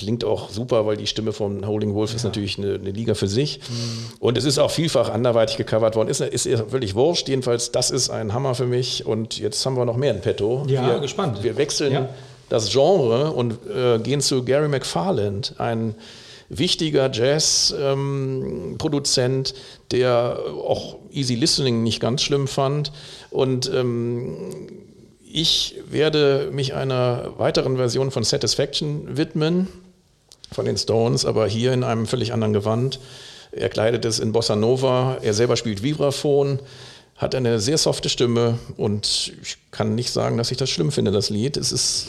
klingt 0.00 0.24
auch 0.24 0.48
super, 0.48 0.86
weil 0.86 0.96
die 0.96 1.06
Stimme 1.06 1.32
von 1.32 1.66
Howling 1.66 1.94
Wolf 1.94 2.10
ja. 2.10 2.16
ist 2.16 2.24
natürlich 2.24 2.58
eine, 2.58 2.74
eine, 2.74 2.90
Liga 2.90 3.14
für 3.14 3.28
sich. 3.28 3.58
Mhm. 3.58 4.12
Und 4.18 4.38
es 4.38 4.44
ist 4.44 4.58
auch 4.58 4.70
vielfach 4.70 5.10
anderweitig 5.10 5.58
gecovert 5.58 5.94
worden. 5.94 6.08
Ist, 6.08 6.20
ist, 6.20 6.46
ist 6.46 6.64
völlig 6.70 6.94
wurscht. 6.94 7.28
Jedenfalls, 7.28 7.70
das 7.70 7.90
ist 7.90 8.08
ein 8.08 8.32
Hammer 8.32 8.54
für 8.54 8.66
mich. 8.66 9.04
Und 9.04 9.38
jetzt 9.38 9.64
haben 9.66 9.76
wir 9.76 9.84
noch 9.84 9.96
mehr 9.96 10.12
in 10.12 10.22
petto. 10.22 10.64
Ja, 10.68 10.86
wir, 10.86 11.00
gespannt. 11.00 11.42
Wir 11.42 11.56
wechseln 11.58 11.92
ja 11.92 12.08
das 12.50 12.70
Genre 12.70 13.32
und 13.32 13.54
äh, 13.74 13.98
gehen 13.98 14.20
zu 14.20 14.44
Gary 14.44 14.68
McFarland, 14.68 15.54
ein 15.56 15.94
wichtiger 16.50 17.10
Jazz-Produzent, 17.10 19.50
ähm, 19.50 19.54
der 19.92 20.38
auch 20.62 20.96
Easy 21.10 21.36
Listening 21.36 21.82
nicht 21.82 22.00
ganz 22.00 22.20
schlimm 22.22 22.46
fand. 22.48 22.92
Und 23.30 23.72
ähm, 23.72 24.36
ich 25.22 25.76
werde 25.88 26.50
mich 26.52 26.74
einer 26.74 27.38
weiteren 27.38 27.76
Version 27.76 28.10
von 28.10 28.24
Satisfaction 28.24 29.16
widmen, 29.16 29.68
von 30.50 30.64
den 30.64 30.76
Stones, 30.76 31.24
aber 31.24 31.46
hier 31.46 31.72
in 31.72 31.84
einem 31.84 32.08
völlig 32.08 32.32
anderen 32.32 32.52
Gewand. 32.52 32.98
Er 33.52 33.68
kleidet 33.68 34.04
es 34.04 34.18
in 34.18 34.32
Bossa 34.32 34.56
Nova, 34.56 35.18
er 35.22 35.34
selber 35.34 35.56
spielt 35.56 35.84
Vibraphon 35.84 36.58
hat 37.20 37.34
eine 37.34 37.60
sehr 37.60 37.76
softe 37.76 38.08
Stimme 38.08 38.58
und 38.78 39.34
ich 39.42 39.58
kann 39.70 39.94
nicht 39.94 40.10
sagen, 40.10 40.38
dass 40.38 40.50
ich 40.50 40.56
das 40.56 40.70
schlimm 40.70 40.90
finde, 40.90 41.10
das 41.10 41.28
Lied. 41.28 41.58
Es 41.58 41.70
ist, 41.70 42.08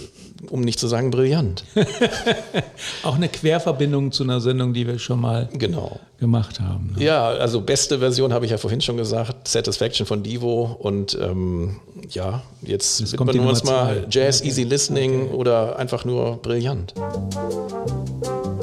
um 0.50 0.62
nicht 0.62 0.80
zu 0.80 0.88
sagen, 0.88 1.12
brillant. 1.12 1.65
Auch 3.03 3.15
eine 3.15 3.27
Querverbindung 3.27 4.13
zu 4.13 4.24
einer 4.24 4.39
Sendung, 4.39 4.74
die 4.74 4.88
wir 4.88 5.00
schon 5.00 5.20
mal 5.20 5.50
genau. 5.51 6.00
gemacht 6.18 6.62
haben. 6.62 6.96
Ne? 6.96 7.03
Ja, 7.03 7.27
also 7.27 7.60
beste 7.60 8.00
Version 8.00 8.32
habe 8.32 8.46
ich 8.46 8.51
ja 8.51 8.58
vorhin 8.58 8.80
schon 8.80 8.96
gesagt, 8.96 9.50
Satisfaction 9.50 10.08
von 10.08 10.24
Divo 10.24 10.77
und 10.80 11.18
ähm, 11.22 11.82
ja, 12.10 12.41
jetzt 12.62 13.12
widmen 13.12 13.34
wir 13.34 13.50
uns 13.50 13.65
mal 13.65 14.08
Jazz, 14.10 14.39
okay. 14.39 14.48
Easy 14.48 14.63
Listening 14.63 15.24
okay. 15.24 15.36
oder 15.36 15.77
einfach 15.77 16.06
nur 16.06 16.38
brillant. 16.41 16.94
ist 16.98 18.61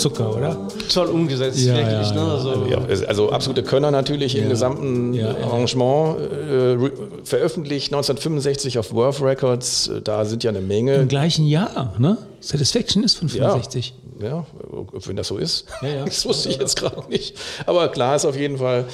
Zucker, 0.00 0.36
oder? 0.36 0.68
Toll 0.92 1.06
umgesetzt, 1.08 1.60
ja, 1.60 1.74
wirklich. 1.74 2.10
Ja, 2.10 2.14
ne? 2.14 2.32
also, 2.32 2.66
ja, 2.66 3.06
also, 3.06 3.30
absolute 3.30 3.62
Könner 3.62 3.90
natürlich 3.90 4.36
im 4.36 4.48
gesamten 4.48 5.18
Arrangement. 5.20 6.18
Äh, 6.20 6.90
veröffentlicht 7.24 7.92
1965 7.92 8.78
auf 8.78 8.92
Worth 8.92 9.22
Records. 9.22 9.90
Da 10.04 10.24
sind 10.24 10.44
ja 10.44 10.50
eine 10.50 10.60
Menge. 10.60 10.94
Im 10.96 11.08
gleichen 11.08 11.46
Jahr, 11.46 11.94
ne? 11.98 12.18
Satisfaction 12.40 13.04
ist 13.04 13.16
von 13.16 13.28
65. 13.28 13.94
Ja, 14.22 14.44
wenn 15.06 15.16
das 15.16 15.28
so 15.28 15.38
ist. 15.38 15.66
das 16.04 16.26
wusste 16.26 16.48
ich 16.48 16.58
jetzt 16.58 16.76
gerade 16.76 17.08
nicht. 17.08 17.36
Aber 17.66 17.88
klar 17.88 18.16
ist 18.16 18.24
auf 18.24 18.36
jeden 18.36 18.58
Fall 18.58 18.86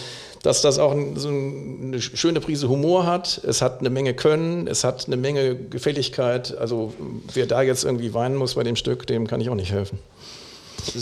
dass 0.47 0.63
das 0.63 0.79
auch 0.79 0.95
so 1.17 1.29
eine 1.29 2.01
schöne 2.01 2.41
Prise 2.41 2.69
Humor 2.69 3.05
hat. 3.05 3.41
Es 3.45 3.63
hat 3.63 3.81
eine 3.81 3.91
Menge 3.91 4.15
Können, 4.15 4.69
es 4.69 4.85
hat 4.85 5.07
eine 5.09 5.17
Menge 5.17 5.57
Gefälligkeit. 5.57 6.57
Also 6.57 6.95
wer 7.35 7.47
da 7.47 7.63
jetzt 7.63 7.85
irgendwie 7.85 8.15
weinen 8.15 8.37
muss 8.37 8.55
bei 8.55 8.63
dem 8.63 8.77
Stück, 8.77 9.09
dem 9.09 9.27
kann 9.27 9.41
ich 9.41 9.51
auch 9.51 9.57
nicht 9.57 9.73
helfen. 9.73 9.99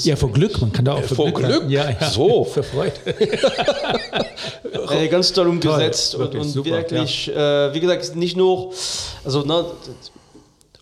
Ja, 0.03 0.17
vor 0.17 0.33
Glück. 0.33 0.61
Man 0.61 0.73
kann 0.73 0.85
da 0.85 0.95
auch 0.95 1.03
vor, 1.03 1.17
vor 1.17 1.33
Glück. 1.33 1.51
Glück. 1.51 1.71
Ja, 1.71 1.91
ja, 1.91 2.11
so. 2.11 2.45
Für 2.53 2.63
Freude. 2.63 2.93
äh, 4.91 5.09
ganz 5.09 5.33
toll 5.33 5.49
umgesetzt 5.49 6.13
toll, 6.13 6.21
wirklich 6.21 6.41
und, 6.41 6.47
und 6.47 6.53
super, 6.53 6.71
wirklich, 6.71 7.27
ja. 7.27 7.69
äh, 7.69 7.75
wie 7.75 7.81
gesagt, 7.81 8.17
nicht 8.17 8.37
nur, 8.37 8.73
also 9.25 9.43
ne, 9.43 9.65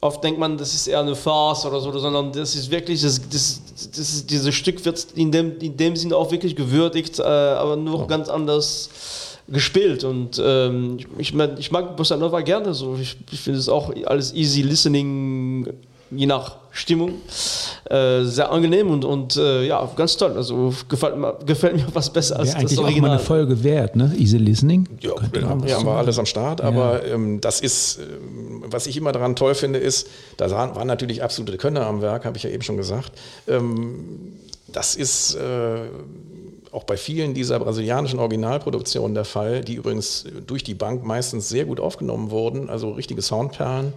oft 0.00 0.23
denkt 0.23 0.38
man, 0.38 0.59
das 0.59 0.75
ist 0.75 0.88
eher 0.88 1.00
eine 1.00 1.14
Farce 1.14 1.66
oder 1.66 1.80
so, 1.80 1.97
sondern 1.99 2.32
das 2.32 2.54
ist 2.54 2.71
wirklich, 2.71 3.00
das, 3.02 3.21
das, 3.30 3.61
das 3.97 4.26
dieses 4.26 4.54
Stück 4.54 4.85
wird 4.85 5.06
in 5.14 5.30
dem, 5.30 5.59
in 5.59 5.76
dem 5.76 5.97
Sinne 5.97 6.16
auch 6.16 6.30
wirklich 6.30 6.56
gewürdigt, 6.56 7.18
äh, 7.18 7.23
aber 7.23 7.76
nur 7.76 8.02
oh. 8.02 8.06
ganz 8.06 8.28
anders 8.28 8.90
gespielt 9.49 10.04
und 10.04 10.40
ähm, 10.42 10.99
ich, 10.99 11.06
ich, 11.18 11.35
mein, 11.35 11.59
ich 11.59 11.71
mag 11.73 11.97
Bossa 11.97 12.16
Nova 12.16 12.40
gerne 12.42 12.73
so 12.75 12.97
ich, 13.00 13.16
ich 13.32 13.40
finde 13.40 13.59
es 13.59 13.68
auch 13.68 13.92
alles 14.06 14.32
easy 14.35 14.62
listening 14.62 15.66
je 16.14 16.26
nach 16.26 16.57
Stimmung 16.71 17.14
äh, 17.90 18.23
sehr 18.23 18.50
angenehm 18.50 18.90
und, 18.90 19.04
und 19.04 19.37
äh, 19.37 19.66
ja 19.66 19.88
ganz 19.95 20.16
toll 20.16 20.33
also 20.37 20.73
gefällt 20.88 21.16
mir, 21.16 21.37
gefällt 21.45 21.76
mir 21.76 21.87
was 21.92 22.11
besser 22.11 22.38
als 22.38 22.49
Wäre 22.49 22.59
eigentlich 22.59 22.71
das 22.71 22.78
auch 22.78 22.83
mal 22.83 22.88
Original 22.88 23.11
eine 23.11 23.19
Folge 23.21 23.62
wert, 23.62 23.97
ne? 23.97 24.12
Easy 24.16 24.38
Listening. 24.38 24.88
Ja, 25.00 25.11
wir 25.11 25.49
haben, 25.49 25.66
ja, 25.66 25.76
haben 25.76 25.85
wir 25.85 25.90
machen. 25.90 25.99
alles 25.99 26.19
am 26.19 26.26
Start, 26.26 26.61
aber 26.61 27.04
ähm, 27.04 27.40
das 27.40 27.61
ist, 27.61 27.99
ähm, 27.99 28.64
was 28.66 28.87
ich 28.87 28.97
immer 28.97 29.12
daran 29.12 29.37
toll 29.37 29.54
finde, 29.54 29.78
ist, 29.78 30.09
da 30.38 30.50
waren 30.50 30.75
waren 30.75 30.87
natürlich 30.87 31.23
absolute 31.23 31.59
Könner 31.59 31.87
am 31.87 32.00
Werk, 32.00 32.25
habe 32.25 32.37
ich 32.37 32.42
ja 32.42 32.50
eben 32.50 32.62
schon 32.62 32.76
gesagt. 32.76 33.12
Ähm, 33.47 34.38
das 34.69 34.95
ist 34.95 35.35
äh, 35.35 35.88
auch 36.71 36.85
bei 36.85 36.97
vielen 36.97 37.35
dieser 37.35 37.59
brasilianischen 37.59 38.19
Originalproduktionen 38.19 39.14
der 39.14 39.26
Fall, 39.26 39.61
die 39.61 39.75
übrigens 39.75 40.25
durch 40.47 40.64
die 40.64 40.75
Bank 40.75 41.04
meistens 41.04 41.50
sehr 41.50 41.66
gut 41.66 41.81
aufgenommen 41.81 42.31
wurden, 42.31 42.71
also 42.71 42.92
richtige 42.92 43.21
Soundperlen. 43.21 43.92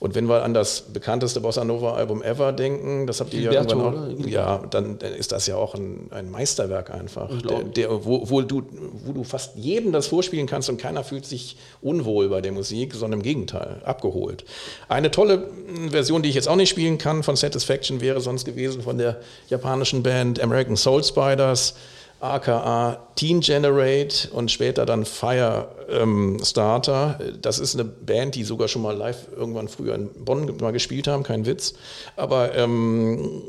Und 0.00 0.14
wenn 0.14 0.28
wir 0.28 0.44
an 0.44 0.54
das 0.54 0.82
bekannteste 0.82 1.40
Bossa 1.40 1.64
Nova 1.64 1.94
Album 1.94 2.22
ever 2.22 2.52
denken, 2.52 3.08
das 3.08 3.18
habt 3.20 3.34
ihr 3.34 3.40
ja 3.40 3.52
irgendwann 3.52 3.80
auch, 3.80 4.26
ja, 4.26 4.58
dann, 4.70 4.98
ist 4.98 5.32
das 5.32 5.48
ja 5.48 5.56
auch 5.56 5.74
ein, 5.74 6.08
ein 6.10 6.30
Meisterwerk 6.30 6.94
einfach, 6.94 7.30
der, 7.42 7.64
der, 7.64 8.04
wo, 8.04 8.30
wo, 8.30 8.42
du, 8.42 8.62
wo 9.04 9.12
du 9.12 9.24
fast 9.24 9.56
jedem 9.56 9.90
das 9.90 10.06
vorspielen 10.06 10.46
kannst 10.46 10.68
und 10.68 10.76
keiner 10.80 11.02
fühlt 11.02 11.26
sich 11.26 11.56
unwohl 11.82 12.28
bei 12.28 12.40
der 12.40 12.52
Musik, 12.52 12.94
sondern 12.94 13.20
im 13.20 13.24
Gegenteil, 13.24 13.80
abgeholt. 13.84 14.44
Eine 14.88 15.10
tolle 15.10 15.38
mh, 15.38 15.90
Version, 15.90 16.22
die 16.22 16.28
ich 16.28 16.36
jetzt 16.36 16.48
auch 16.48 16.56
nicht 16.56 16.68
spielen 16.70 16.98
kann 16.98 17.24
von 17.24 17.34
Satisfaction, 17.34 18.00
wäre 18.00 18.20
sonst 18.20 18.44
gewesen 18.44 18.82
von 18.82 18.98
der 18.98 19.20
japanischen 19.48 20.04
Band 20.04 20.40
American 20.40 20.76
Soul 20.76 21.02
Spiders, 21.02 21.74
aka 22.20 22.98
Teen 23.14 23.40
Generate 23.40 24.28
und 24.32 24.50
später 24.50 24.86
dann 24.86 25.04
Fire 25.04 25.68
ähm, 25.88 26.38
Starter. 26.42 27.18
Das 27.40 27.58
ist 27.58 27.74
eine 27.74 27.84
Band, 27.84 28.34
die 28.34 28.44
sogar 28.44 28.68
schon 28.68 28.82
mal 28.82 28.96
live 28.96 29.28
irgendwann 29.36 29.68
früher 29.68 29.94
in 29.94 30.10
Bonn 30.24 30.56
mal 30.60 30.72
gespielt 30.72 31.06
haben, 31.06 31.22
kein 31.22 31.46
Witz. 31.46 31.74
Aber 32.16 32.54
ähm, 32.56 33.42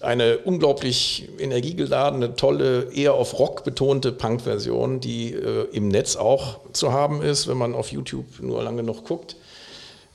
eine 0.00 0.38
unglaublich 0.38 1.28
energiegeladene, 1.38 2.36
tolle, 2.36 2.92
eher 2.92 3.14
auf 3.14 3.38
Rock 3.38 3.64
betonte 3.64 4.12
Punk-Version, 4.12 5.00
die 5.00 5.32
äh, 5.32 5.68
im 5.72 5.88
Netz 5.88 6.16
auch 6.16 6.60
zu 6.72 6.92
haben 6.92 7.22
ist, 7.22 7.48
wenn 7.48 7.58
man 7.58 7.74
auf 7.74 7.92
YouTube 7.92 8.26
nur 8.40 8.62
lange 8.62 8.82
noch 8.82 9.04
guckt, 9.04 9.36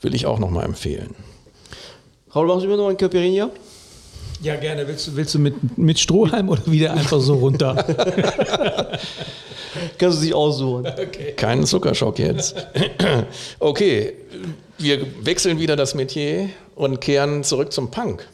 will 0.01 0.15
ich 0.15 0.25
auch 0.25 0.39
noch 0.39 0.50
mal 0.50 0.63
empfehlen. 0.63 1.15
Raul 2.34 2.48
machen 2.48 2.62
Sie 2.62 2.67
mir 2.67 2.77
noch 2.77 2.88
ein 2.88 2.98
Caipirinha 2.98 3.50
Ja, 4.42 4.56
gerne. 4.56 4.88
Willst 4.88 5.08
du, 5.08 5.16
willst 5.16 5.36
du 5.36 5.40
mit, 5.40 5.78
mit 5.78 6.00
Strohhalm 6.00 6.50
oder 6.50 6.66
wieder 6.66 6.94
einfach 6.94 7.20
so 7.22 7.36
runter? 7.36 7.76
können 9.98 10.12
Sie 10.12 10.20
sich 10.20 10.34
aussuchen 10.34 10.88
Keinen 11.38 11.66
Zuckerschock 11.66 12.20
jetzt. 12.20 12.56
Okay, 13.60 14.14
wir 14.78 15.06
wechseln 15.24 15.60
wieder 15.60 15.76
das 15.76 15.94
Metier 15.94 16.50
und 16.76 17.00
kehren 17.02 17.44
zurück 17.44 17.72
zum 17.72 17.92
Punk. 17.92 18.28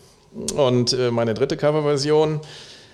Und 0.56 0.94
äh, 0.94 1.12
meine 1.12 1.34
dritte 1.34 1.58
Coverversion 1.58 2.40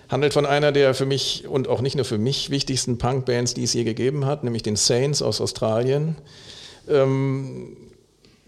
handelt 0.09 0.33
von 0.33 0.45
einer 0.45 0.71
der 0.71 0.93
für 0.93 1.05
mich 1.05 1.47
und 1.47 1.67
auch 1.67 1.81
nicht 1.81 1.95
nur 1.95 2.05
für 2.05 2.17
mich 2.17 2.49
wichtigsten 2.49 2.97
Punk-Bands, 2.97 3.53
die 3.53 3.63
es 3.63 3.73
je 3.73 3.83
gegeben 3.83 4.25
hat, 4.25 4.43
nämlich 4.43 4.63
den 4.63 4.75
Saints 4.75 5.21
aus 5.21 5.39
Australien. 5.39 6.15
Ähm, 6.89 7.77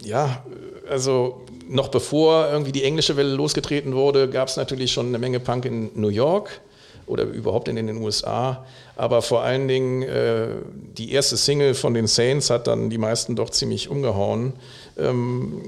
ja, 0.04 0.44
also 0.90 1.46
noch 1.68 1.90
bevor 1.90 2.50
irgendwie 2.52 2.72
die 2.72 2.84
englische 2.84 3.18
Welle 3.18 3.34
losgetreten 3.34 3.94
wurde, 3.96 4.30
gab 4.30 4.48
es 4.48 4.58
natürlich 4.58 4.92
schon 4.92 5.08
eine 5.08 5.20
Menge 5.20 5.40
Punk 5.40 5.66
in 5.66 5.90
New 5.96 6.10
York 6.10 6.62
oder 7.08 7.24
überhaupt 7.24 7.68
in 7.68 7.76
den 7.76 7.98
USA. 7.98 8.66
Aber 8.96 9.22
vor 9.22 9.42
allen 9.42 9.68
Dingen 9.68 10.04
äh, 10.04 10.48
die 10.98 11.12
erste 11.12 11.38
Single 11.38 11.74
von 11.74 11.94
den 11.94 12.08
Saints 12.08 12.50
hat 12.50 12.68
dann 12.68 12.90
die 12.90 12.98
meisten 12.98 13.36
doch 13.36 13.50
ziemlich 13.50 13.90
umgehauen. 13.90 14.54
Ähm, 14.98 15.62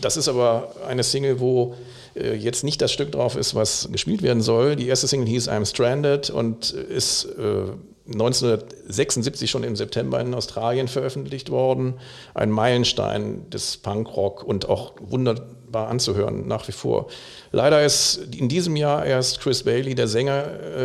das 0.00 0.16
ist 0.16 0.28
aber 0.28 0.74
eine 0.88 1.02
Single, 1.02 1.38
wo 1.40 1.74
äh, 2.14 2.34
jetzt 2.34 2.64
nicht 2.64 2.82
das 2.82 2.92
Stück 2.92 3.12
drauf 3.12 3.36
ist, 3.36 3.54
was 3.54 3.88
gespielt 3.92 4.22
werden 4.22 4.42
soll. 4.42 4.76
Die 4.76 4.88
erste 4.88 5.06
Single 5.06 5.28
hieß 5.28 5.48
I'm 5.48 5.66
Stranded 5.66 6.30
und 6.30 6.72
ist 6.72 7.24
äh, 7.24 7.72
1976 8.12 9.50
schon 9.50 9.64
im 9.64 9.76
September 9.76 10.20
in 10.20 10.34
Australien 10.34 10.88
veröffentlicht 10.88 11.50
worden. 11.50 11.94
Ein 12.34 12.50
Meilenstein 12.50 13.48
des 13.50 13.76
Punkrock 13.76 14.44
und 14.44 14.68
auch 14.68 14.94
wunderbar 15.00 15.88
anzuhören 15.88 16.46
nach 16.46 16.68
wie 16.68 16.72
vor. 16.72 17.08
Leider 17.50 17.84
ist 17.84 18.28
in 18.36 18.48
diesem 18.48 18.76
Jahr 18.76 19.04
erst 19.04 19.40
Chris 19.40 19.64
Bailey, 19.64 19.94
der 19.94 20.08
Sänger, 20.08 20.44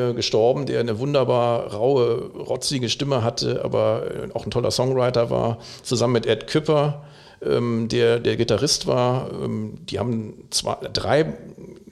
äh, 0.10 0.13
gestorben, 0.13 0.65
der 0.65 0.80
eine 0.80 0.99
wunderbar 0.99 1.73
raue, 1.73 2.32
rotzige 2.36 2.89
Stimme 2.89 3.23
hatte, 3.23 3.63
aber 3.63 4.04
äh, 4.06 4.34
auch 4.34 4.45
ein 4.45 4.52
toller 4.52 4.71
Songwriter 4.71 5.30
war, 5.30 5.60
zusammen 5.84 6.13
mit 6.13 6.25
Ed 6.25 6.47
Küpper 6.47 7.04
ähm, 7.41 7.88
der, 7.88 8.19
der 8.19 8.36
Gitarrist 8.38 8.88
war. 8.88 9.30
Ähm, 9.32 9.78
die 9.89 9.99
haben 9.99 10.45
zwei, 10.49 10.75
drei 10.93 11.34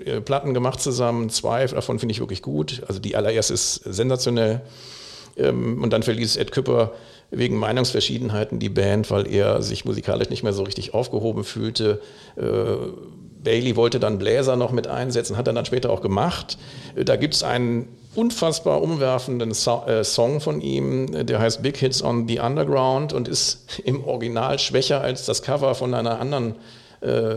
äh, 0.04 0.22
Platten 0.22 0.54
gemacht 0.54 0.82
zusammen, 0.82 1.30
zwei 1.30 1.66
davon 1.68 2.00
finde 2.00 2.14
ich 2.14 2.20
wirklich 2.20 2.42
gut. 2.42 2.84
Also 2.88 3.00
die 3.00 3.16
allererste 3.16 3.54
ist 3.54 3.76
sensationell. 3.76 4.62
Ähm, 5.38 5.82
und 5.84 5.92
dann 5.94 6.04
verließ 6.04 6.38
Ed 6.38 6.52
Küpper 6.52 6.94
wegen 7.32 7.58
Meinungsverschiedenheiten 7.58 8.60
die 8.60 8.70
Band, 8.70 9.10
weil 9.12 9.28
er 9.28 9.62
sich 9.62 9.86
musikalisch 9.86 10.30
nicht 10.30 10.44
mehr 10.44 10.54
so 10.54 10.64
richtig 10.64 10.94
aufgehoben 10.94 11.44
fühlte. 11.44 12.02
Äh, 12.38 12.42
Bailey 13.44 13.76
wollte 13.76 14.00
dann 14.00 14.18
Bläser 14.18 14.56
noch 14.56 14.72
mit 14.72 14.88
einsetzen, 14.88 15.38
hat 15.38 15.48
er 15.48 15.54
dann 15.54 15.66
später 15.66 15.90
auch 15.92 16.02
gemacht. 16.02 16.58
Äh, 16.96 17.06
Da 17.06 17.16
gibt 17.16 17.34
es 17.34 17.44
einen 17.44 17.88
unfassbar 18.16 18.82
umwerfenden 18.82 19.54
so 19.54 19.84
äh, 19.86 20.04
Song 20.04 20.40
von 20.40 20.62
ihm, 20.62 21.14
äh, 21.14 21.26
der 21.26 21.40
heißt 21.40 21.62
Big 21.62 21.78
Hits 21.78 22.02
on 22.02 22.28
the 22.28 22.40
Underground 22.40 23.14
und 23.14 23.28
ist 23.28 23.80
im 23.84 24.04
Original 24.06 24.60
schwächer 24.60 25.02
als 25.02 25.26
das 25.26 25.42
Cover 25.42 25.76
von 25.76 25.94
einer 25.94 26.20
anderen 26.20 26.56
äh, 27.02 27.36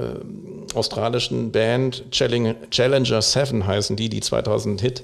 australischen 0.75 1.51
Band, 1.53 2.11
Challenger, 2.11 2.55
Challenger 2.71 3.21
7 3.21 3.67
heißen 3.67 3.97
die, 3.97 4.09
die 4.09 4.21
2000 4.21 4.81
Hit, 4.81 5.03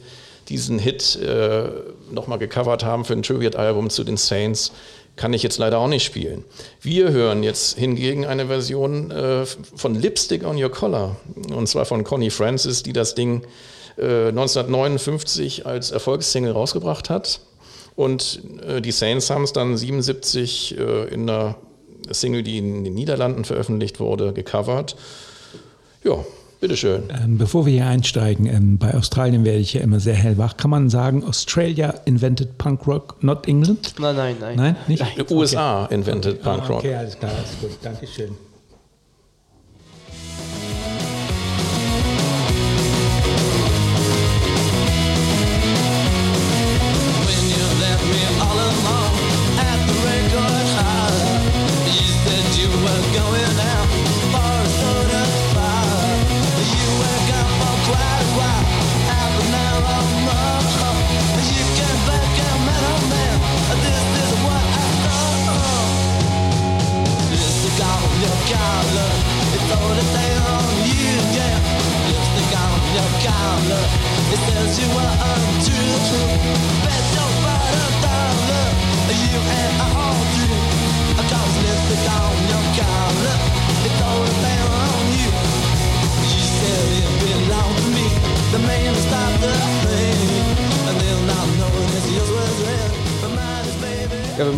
diesen 0.49 0.79
Hit 0.79 1.17
äh, 1.17 1.69
nochmal 2.11 2.39
gecovert 2.39 2.85
haben 2.85 3.05
für 3.05 3.15
ein 3.15 3.23
Tribute-Album 3.23 3.91
zu 3.91 4.05
den 4.05 4.17
Saints. 4.17 4.73
Kann 5.17 5.33
ich 5.33 5.43
jetzt 5.43 5.59
leider 5.59 5.79
auch 5.79 5.89
nicht 5.89 6.05
spielen. 6.05 6.45
Wir 6.81 7.13
hören 7.13 7.45
jetzt 7.45 7.79
hingegen 7.79 8.27
eine 8.27 8.47
Version 8.47 9.11
äh, 9.11 9.47
von 9.47 9.95
Lipstick 9.95 10.45
on 10.45 10.61
Your 10.61 10.71
Collar. 10.71 11.17
Und 11.55 11.69
zwar 11.69 11.85
von 11.85 12.03
Connie 12.03 12.31
Francis, 12.31 12.83
die 12.83 12.93
das 12.93 13.15
Ding 13.15 13.43
äh, 13.97 14.29
1959 14.29 15.67
als 15.67 15.93
Erfolgssingle 15.93 16.53
rausgebracht 16.53 17.11
hat. 17.11 17.41
Und 17.95 18.43
äh, 18.67 18.81
die 18.81 18.91
Saints 18.91 19.31
haben 19.31 19.45
es 19.45 19.53
dann 19.53 19.77
77 19.77 20.79
äh, 20.79 21.05
in 21.15 21.31
einer 21.31 21.57
Single, 22.11 22.43
die 22.43 22.59
in 22.59 22.85
den 22.85 22.95
Niederlanden 22.95 23.45
veröffentlicht 23.45 24.01
wurde, 24.01 24.33
gecovert. 24.33 24.97
Ja, 26.03 26.25
bitteschön. 26.65 27.03
ähm, 27.23 27.37
bevor 27.39 27.67
wir 27.67 27.73
hier 27.75 27.87
einsteigen, 27.87 28.47
ähm, 28.47 28.79
bei 28.79 28.95
Australien 28.95 29.45
werde 29.45 29.59
ich 29.59 29.75
ja 29.75 29.83
immer 29.83 30.01
sehr 30.01 30.15
hellwach. 30.15 30.57
Kann 30.57 30.71
man 30.71 30.89
sagen, 30.89 31.23
Australia 31.25 31.95
invented 32.07 32.57
Punk 32.57 32.87
Rock, 32.87 33.17
not 33.23 33.47
England? 33.47 33.95
nein 33.99 34.17
nein 34.17 34.37
nein 34.41 34.57
Nein, 34.57 34.77
nicht? 34.87 35.05
Die 35.19 35.35
USA 35.35 35.87
invented 35.87 36.43
Punk 36.43 36.69
Rock. 36.69 36.79
Okay, 36.79 36.95
alles 36.95 37.19
klar, 37.19 37.33
alles 37.33 37.61
gut. 37.61 37.71
Dankeschön. 37.83 38.31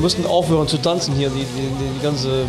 Mussten 0.06 0.24
aufhören 0.24 0.68
zu 0.68 0.76
tanzen 0.76 1.16
hier. 1.16 1.30
Die, 1.30 1.40
die, 1.40 1.96
die 1.98 2.00
ganze 2.00 2.44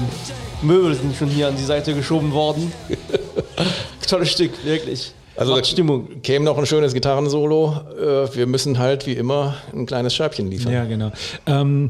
Möbel 0.62 0.94
sind 0.94 1.16
schon 1.16 1.28
hier 1.28 1.48
an 1.48 1.56
die 1.56 1.64
Seite 1.64 1.96
geschoben 1.96 2.32
worden. 2.32 2.72
Tolles 4.08 4.30
Stück, 4.30 4.52
wirklich. 4.64 5.12
Also 5.36 5.56
Macht 5.56 5.66
Stimmung. 5.66 6.22
käme 6.22 6.46
noch 6.46 6.56
ein 6.60 6.68
schönes 6.68 6.94
Gitarrensolo. 6.94 7.78
Äh, 8.00 8.36
Wir 8.36 8.46
müssen 8.46 8.78
halt 8.78 9.08
wie 9.08 9.14
immer 9.14 9.56
ein 9.74 9.88
kleines 9.88 10.14
Scheibchen 10.14 10.52
liefern. 10.52 10.72
Ja, 10.72 10.86
genau. 10.86 11.12
Ähm, 11.48 11.88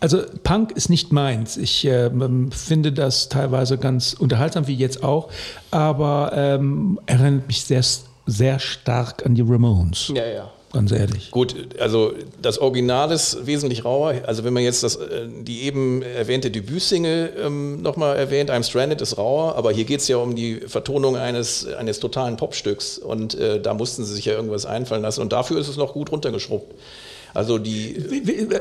also 0.00 0.22
Punk 0.42 0.72
ist 0.72 0.88
nicht 0.88 1.12
meins. 1.12 1.58
Ich 1.58 1.84
ähm, 1.84 2.50
finde 2.50 2.90
das 2.90 3.28
teilweise 3.28 3.76
ganz 3.76 4.14
unterhaltsam, 4.14 4.68
wie 4.68 4.74
jetzt 4.74 5.04
auch, 5.04 5.28
aber 5.70 6.32
ähm, 6.34 6.98
erinnert 7.04 7.46
mich 7.46 7.62
sehr, 7.64 7.84
sehr 8.24 8.58
stark 8.58 9.26
an 9.26 9.34
die 9.34 9.42
Ramones. 9.42 10.12
Ja, 10.14 10.26
ja. 10.26 10.50
Ganz 10.72 10.92
ehrlich. 10.92 11.32
Gut, 11.32 11.56
also 11.80 12.12
das 12.40 12.58
Original 12.58 13.10
ist 13.10 13.44
wesentlich 13.44 13.84
rauer. 13.84 14.14
Also 14.26 14.44
wenn 14.44 14.52
man 14.52 14.62
jetzt 14.62 14.84
das, 14.84 14.96
äh, 14.96 15.26
die 15.28 15.62
eben 15.62 16.02
erwähnte 16.02 16.50
Debütsingle 16.52 17.32
ähm, 17.44 17.82
nochmal 17.82 18.16
erwähnt, 18.16 18.50
I'm 18.50 18.62
Stranded 18.62 19.00
ist 19.00 19.18
rauer, 19.18 19.56
aber 19.56 19.72
hier 19.72 19.84
geht 19.84 20.00
es 20.00 20.06
ja 20.06 20.18
um 20.18 20.36
die 20.36 20.60
Vertonung 20.60 21.16
eines, 21.16 21.66
eines 21.66 21.98
totalen 21.98 22.36
Popstücks 22.36 22.98
und 22.98 23.34
äh, 23.34 23.60
da 23.60 23.74
mussten 23.74 24.04
sie 24.04 24.14
sich 24.14 24.26
ja 24.26 24.34
irgendwas 24.34 24.64
einfallen 24.64 25.02
lassen 25.02 25.22
und 25.22 25.32
dafür 25.32 25.58
ist 25.58 25.66
es 25.66 25.76
noch 25.76 25.92
gut 25.92 26.12
runtergeschrubbt. 26.12 26.72
Also 27.34 27.58
die, 27.58 27.90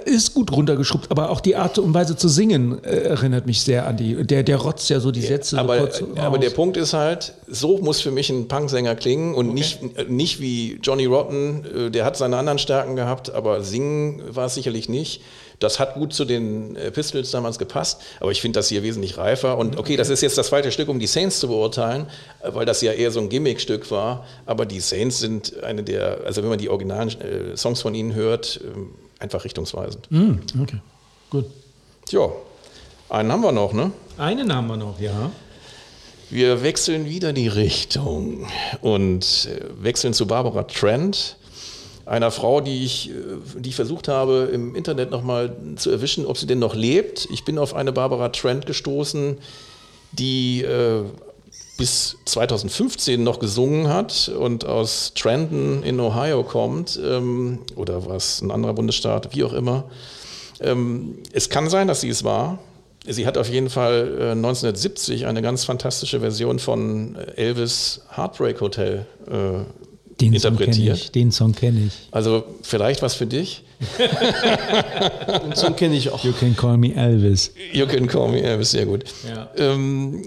Ist 0.06 0.34
gut 0.34 0.52
runtergeschrubbt, 0.52 1.10
aber 1.12 1.30
auch 1.30 1.42
die 1.42 1.56
Art 1.56 1.80
und 1.80 1.94
Weise 1.94 2.16
zu 2.16 2.28
singen 2.28 2.84
äh, 2.84 3.02
erinnert 3.02 3.46
mich 3.46 3.62
sehr 3.62 3.88
an 3.88 3.98
die. 3.98 4.24
Der, 4.24 4.44
der 4.44 4.58
rotzt 4.58 4.90
ja 4.90 5.00
so 5.00 5.12
die 5.12 5.22
Sätze. 5.22 5.56
so 5.56 5.58
aber, 5.58 5.78
kurz 5.78 6.02
aber 6.02 6.38
raus. 6.38 6.40
der 6.40 6.50
Punkt 6.52 6.78
ist 6.78 6.94
halt, 6.94 7.34
so 7.48 7.78
muss 7.80 8.02
für 8.02 8.12
mich 8.12 8.30
ein 8.30 8.48
Punksänger 8.48 8.96
klingen 8.96 9.34
und 9.34 9.54
nicht, 9.54 9.80
äh, 9.98 10.06
nicht 10.06 10.40
wie 10.40 10.80
Johnny 10.84 11.06
Rotten, 11.06 11.66
äh, 11.88 11.92
der 11.92 12.06
hat 12.06 12.18
seine 12.18 12.38
anderen 12.38 12.60
Stärken 12.60 12.96
gehabt, 12.96 13.32
aber 13.32 13.64
singen 13.64 14.22
war 14.30 14.46
es 14.46 14.56
sicherlich 14.56 14.90
nicht. 14.90 15.22
Das 15.60 15.78
hat 15.80 15.94
gut 15.94 16.14
zu 16.14 16.24
den 16.26 16.76
äh, 16.76 16.90
Pistols 16.90 17.32
damals 17.32 17.60
gepasst, 17.60 18.02
aber 18.20 18.32
ich 18.32 18.42
finde 18.42 18.60
das 18.60 18.70
hier 18.70 18.82
wesentlich 18.82 19.18
reifer. 19.18 19.58
Und 19.58 19.78
okay, 19.78 19.98
das 19.98 20.10
ist 20.10 20.22
jetzt 20.22 20.38
das 20.38 20.48
zweite 20.48 20.72
Stück, 20.72 20.88
um 20.88 21.00
die 21.00 21.08
Saints 21.08 21.40
zu 21.40 21.50
beurteilen, 21.50 22.08
äh, 22.42 22.54
weil 22.54 22.66
das 22.66 22.82
ja 22.82 22.94
eher 22.94 23.12
so 23.12 23.20
ein 23.20 23.30
Gimmickstück 23.30 23.92
war. 23.92 24.26
Aber 24.46 24.66
die 24.66 24.80
Saints 24.80 25.20
sind 25.20 25.62
eine 25.62 25.84
der, 25.84 26.22
also 26.26 26.42
wenn 26.42 26.50
man 26.50 26.60
die 26.60 26.70
originalen 26.70 27.10
äh, 27.20 27.58
Songs 27.58 27.82
von 27.82 27.94
ihnen 27.94 28.14
hört, 28.14 28.62
ähm, 28.64 28.92
einfach 29.20 29.44
richtungsweisend. 29.44 30.08
Hm, 30.10 30.40
okay, 30.62 30.80
gut. 31.30 31.46
Tja, 32.06 32.30
einen 33.10 33.32
haben 33.32 33.42
wir 33.42 33.52
noch, 33.52 33.74
ne? 33.74 33.92
Einen 34.18 34.54
haben 34.54 34.68
wir 34.68 34.78
noch, 34.78 35.00
ja. 35.00 35.32
Wir 36.30 36.62
wechseln 36.64 37.06
wieder 37.06 37.34
die 37.34 37.48
Richtung 37.48 38.48
und 38.82 39.50
wechseln 39.82 40.14
zu 40.14 40.28
Barbara 40.28 40.64
Trent, 40.64 41.38
einer 42.10 42.32
Frau, 42.32 42.60
die 42.60 42.84
ich, 42.84 43.10
äh, 43.10 43.14
die 43.58 43.70
ich 43.70 43.76
versucht 43.76 44.08
habe, 44.08 44.50
im 44.52 44.76
Internet 44.76 45.12
nochmal 45.12 45.56
zu 45.76 45.92
erwischen, 45.92 46.26
ob 46.26 46.38
sie 46.38 46.48
denn 46.48 46.60
noch 46.60 46.76
lebt. 46.76 47.28
Ich 47.32 47.46
bin 47.46 47.58
auf 47.58 47.76
eine 47.76 47.92
Barbara 47.92 48.30
Trent 48.30 48.66
gestoßen, 48.66 49.38
die 50.12 50.64
äh, 50.64 51.04
bis 51.78 52.18
2015 52.26 53.24
noch 53.24 53.40
gesungen 53.40 53.88
hat 53.88 54.28
und 54.28 54.66
aus 54.66 55.14
Trenton 55.16 55.84
in 55.84 56.00
Ohio 56.00 56.44
kommt, 56.44 57.00
ähm, 57.02 57.60
oder 57.76 58.06
was, 58.06 58.42
ein 58.42 58.52
anderer 58.52 58.74
Bundesstaat, 58.74 59.36
wie 59.36 59.44
auch 59.44 59.54
immer. 59.54 59.86
Ähm, 60.60 61.20
es 61.32 61.50
kann 61.50 61.70
sein, 61.70 61.88
dass 61.88 62.02
sie 62.02 62.10
es 62.10 62.24
war. 62.24 62.60
Sie 63.08 63.26
hat 63.26 63.38
auf 63.38 63.50
jeden 63.50 63.70
Fall 63.70 64.18
äh, 64.20 64.32
1970 64.32 65.26
eine 65.26 65.42
ganz 65.42 65.64
fantastische 65.64 66.20
Version 66.20 66.60
von 66.60 67.16
Elvis 67.38 68.02
Heartbreak 68.14 68.60
Hotel 68.60 69.06
äh, 69.28 69.64
Den 70.22 70.38
Song 70.40 70.58
kenne 70.58 70.66
interpretiert. 70.66 70.98
ich. 70.98 71.12
Den 71.12 71.32
Song 71.32 71.54
kenne 71.54 71.88
ich. 71.88 71.94
Also 72.12 72.44
vielleicht 72.62 73.02
was 73.02 73.16
für 73.16 73.26
dich. 73.26 73.64
Den 75.44 75.56
Song 75.56 75.76
kenne 75.76 75.96
ich 75.96 76.10
auch. 76.10 76.24
You 76.24 76.34
can 76.34 76.56
call 76.56 76.78
me 76.78 76.94
Elvis. 76.94 77.54
You 77.72 77.88
can 77.88 78.08
call 78.08 78.30
me 78.30 78.42
Elvis, 78.42 78.72
sehr 78.72 78.86
gut. 78.86 79.06
Ja. 79.28 79.50
Ähm, 79.58 80.22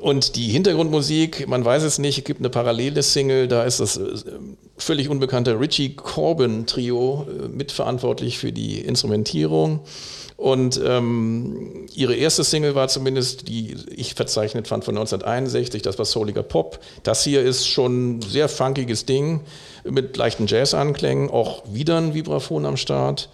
und 0.00 0.36
die 0.36 0.48
Hintergrundmusik, 0.48 1.48
man 1.48 1.64
weiß 1.64 1.82
es 1.82 1.98
nicht, 1.98 2.18
es 2.18 2.24
gibt 2.24 2.40
eine 2.40 2.50
parallele 2.50 3.02
Single, 3.02 3.48
da 3.48 3.64
ist 3.64 3.80
das 3.80 3.96
äh, 3.96 4.02
völlig 4.76 5.08
unbekannte 5.08 5.58
Richie 5.58 5.94
Corbin 5.94 6.66
Trio 6.66 7.26
äh, 7.28 7.48
mitverantwortlich 7.48 8.38
für 8.38 8.52
die 8.52 8.80
Instrumentierung. 8.80 9.80
Und 10.36 10.78
ähm, 10.84 11.86
ihre 11.94 12.14
erste 12.14 12.44
Single 12.44 12.74
war 12.74 12.88
zumindest, 12.88 13.48
die 13.48 13.74
ich 13.90 14.14
verzeichnet 14.14 14.68
fand, 14.68 14.84
von 14.84 14.94
1961, 14.94 15.80
das 15.80 15.98
war 15.98 16.04
Souliger 16.04 16.42
Pop. 16.42 16.78
Das 17.02 17.24
hier 17.24 17.42
ist 17.42 17.66
schon 17.66 18.18
ein 18.18 18.22
sehr 18.22 18.48
funkiges 18.50 19.06
Ding 19.06 19.40
mit 19.90 20.16
leichten 20.16 20.46
Jazz-Anklängen, 20.46 21.30
auch 21.30 21.62
wieder 21.72 21.98
ein 21.98 22.14
Vibraphon 22.14 22.66
am 22.66 22.76
Start. 22.76 23.28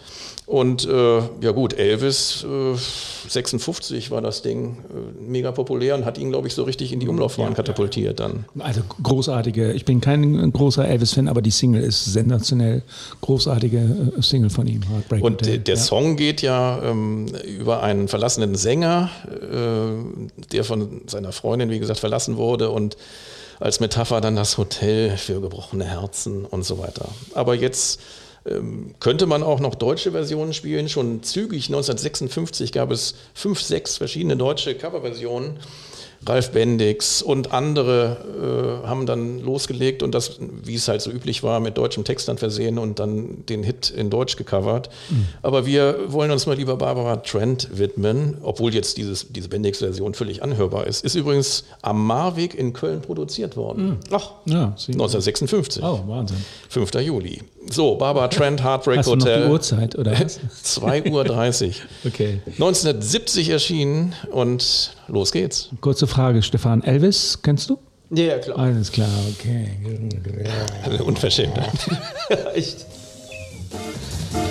Und 0.45 0.85
äh, 0.87 1.19
ja 1.41 1.53
gut, 1.53 1.73
Elvis, 1.79 2.45
äh, 2.45 2.77
56 3.29 4.11
war 4.11 4.21
das 4.21 4.43
Ding, 4.43 4.79
äh, 4.91 5.23
mega 5.23 5.53
populär 5.53 5.95
und 5.95 6.05
hat 6.05 6.19
ihn, 6.19 6.31
glaube 6.31 6.49
ich, 6.49 6.55
so 6.55 6.65
richtig 6.65 6.93
in 6.93 6.99
die 6.99 7.09
Umlaufbahn 7.09 7.55
katapultiert 7.55 8.19
dann. 8.19 8.45
Also 8.59 8.83
großartige, 9.03 9.73
ich 9.73 9.85
bin 9.85 10.01
kein 10.01 10.53
großer 10.53 10.87
Elvis-Fan, 10.87 11.29
aber 11.29 11.43
die 11.43 11.53
Single 11.53 11.83
ist 11.83 12.05
sensationell. 12.05 12.83
Großartige 13.21 14.13
äh, 14.19 14.21
Single 14.21 14.51
von 14.51 14.67
ihm, 14.67 14.83
Heartbreak 14.83 15.23
Und 15.23 15.35
Hotel. 15.35 15.49
der, 15.53 15.59
der 15.59 15.75
ja. 15.77 15.81
Song 15.81 16.17
geht 16.17 16.43
ja 16.43 16.83
ähm, 16.83 17.29
über 17.47 17.83
einen 17.83 18.09
verlassenen 18.09 18.57
Sänger, 18.57 19.11
äh, 19.31 20.47
der 20.53 20.65
von 20.65 21.03
seiner 21.07 21.31
Freundin, 21.31 21.71
wie 21.71 21.79
gesagt, 21.79 22.01
verlassen 22.01 22.37
wurde 22.37 22.71
und 22.71 22.97
als 23.63 23.79
Metapher 23.79 24.21
dann 24.21 24.35
das 24.35 24.59
Hotel 24.59 25.17
für 25.17 25.41
gebrochene 25.41 25.85
Herzen 25.85 26.45
und 26.45 26.65
so 26.65 26.79
weiter. 26.79 27.09
Aber 27.35 27.55
jetzt 27.55 28.01
ähm, 28.45 28.95
könnte 28.99 29.27
man 29.27 29.45
auch 29.45 29.61
noch 29.61 29.77
deutsche 29.77 30.11
Versionen 30.11 30.53
spielen. 30.53 30.89
Schon 30.89 31.23
zügig 31.23 31.67
1956 31.67 32.73
gab 32.73 32.91
es 32.91 33.15
fünf, 33.35 33.61
sechs 33.61 33.99
verschiedene 33.99 34.37
deutsche 34.37 34.75
Coverversionen. 34.75 35.61
Ralf 36.27 36.51
Bendix 36.53 37.23
und 37.23 37.53
andere 37.53 38.83
äh, 38.85 38.87
haben 38.87 39.07
dann 39.07 39.41
losgelegt 39.41 40.03
und 40.03 40.15
das, 40.15 40.39
wie 40.63 40.75
es 40.75 40.87
halt 40.89 41.03
so 41.03 41.11
üblich 41.11 41.43
war, 41.43 41.61
mit 41.61 41.77
deutschem 41.79 42.05
Text 42.05 42.29
dann 42.29 42.39
versehen 42.39 42.79
und 42.79 42.99
dann 42.99 43.45
den 43.47 43.63
Hit 43.63 43.91
in 43.91 44.11
Deutsch 44.11 44.37
gecovert. 44.37 44.91
Aber 45.43 45.67
wir 45.67 46.13
wollen 46.13 46.31
uns 46.31 46.47
mal 46.47 46.57
lieber 46.57 46.77
Barbara 46.77 47.17
Trent 47.17 47.69
widmen, 47.73 48.39
obwohl 48.43 48.75
jetzt 48.75 48.97
dieses, 48.97 49.33
diese 49.33 49.49
Bendix-Version 49.49 50.15
völlig 50.15 50.43
anhörbar 50.43 50.87
ist. 50.87 51.05
Ist 51.05 51.15
übrigens 51.15 51.65
am 51.83 52.07
Marweg 52.07 52.55
in 52.55 52.73
Köln 52.73 53.01
produziert 53.03 53.57
worden. 53.57 53.99
Ach, 54.11 54.31
ja, 54.45 54.75
sie, 54.77 54.93
1956. 54.93 55.83
Oh, 55.83 56.01
Wahnsinn. 56.07 56.39
5. 56.69 56.95
Juli. 56.95 57.41
So, 57.71 57.97
Barbara 57.97 58.29
Trent, 58.29 58.63
Heartbreak 58.63 58.99
Hast 58.99 59.09
du 59.09 59.17
noch 59.17 59.25
die 59.25 59.31
Hotel. 59.31 59.51
Uhrzeit 59.51 59.99
oder 59.99 60.13
was? 60.13 60.41
2.30 60.65 61.11
Uhr. 61.11 61.73
Okay. 62.05 62.41
1970 62.47 63.49
erschienen 63.51 64.15
und 64.31 64.95
los 65.09 65.33
geht's. 65.33 65.71
Kurze 65.81 66.07
Frage, 66.07 66.43
Stefan. 66.43 66.83
Elvis, 66.83 67.39
kennst 67.43 67.71
du? 67.71 67.79
ja, 68.11 68.25
ja, 68.25 68.39
klar. 68.39 68.59
Alles 68.59 68.93
klar, 68.93 69.09
okay. 69.31 69.69
Unverschämt. 71.05 71.59
Echt. 72.55 72.87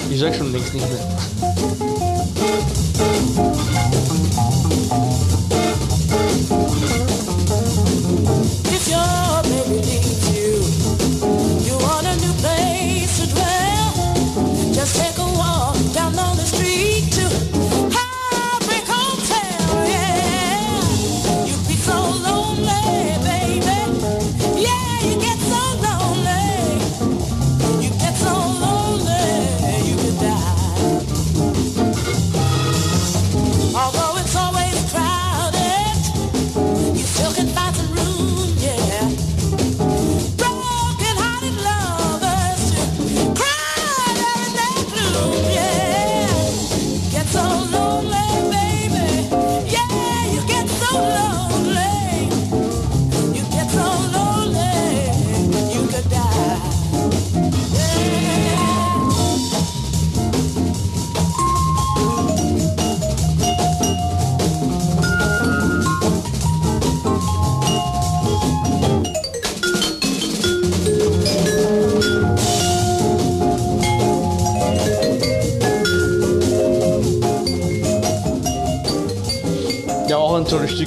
Ich 0.10 0.20
sag 0.20 0.36
schon 0.36 0.52
längst 0.52 0.74
nicht 0.74 0.86
mehr. 0.90 2.11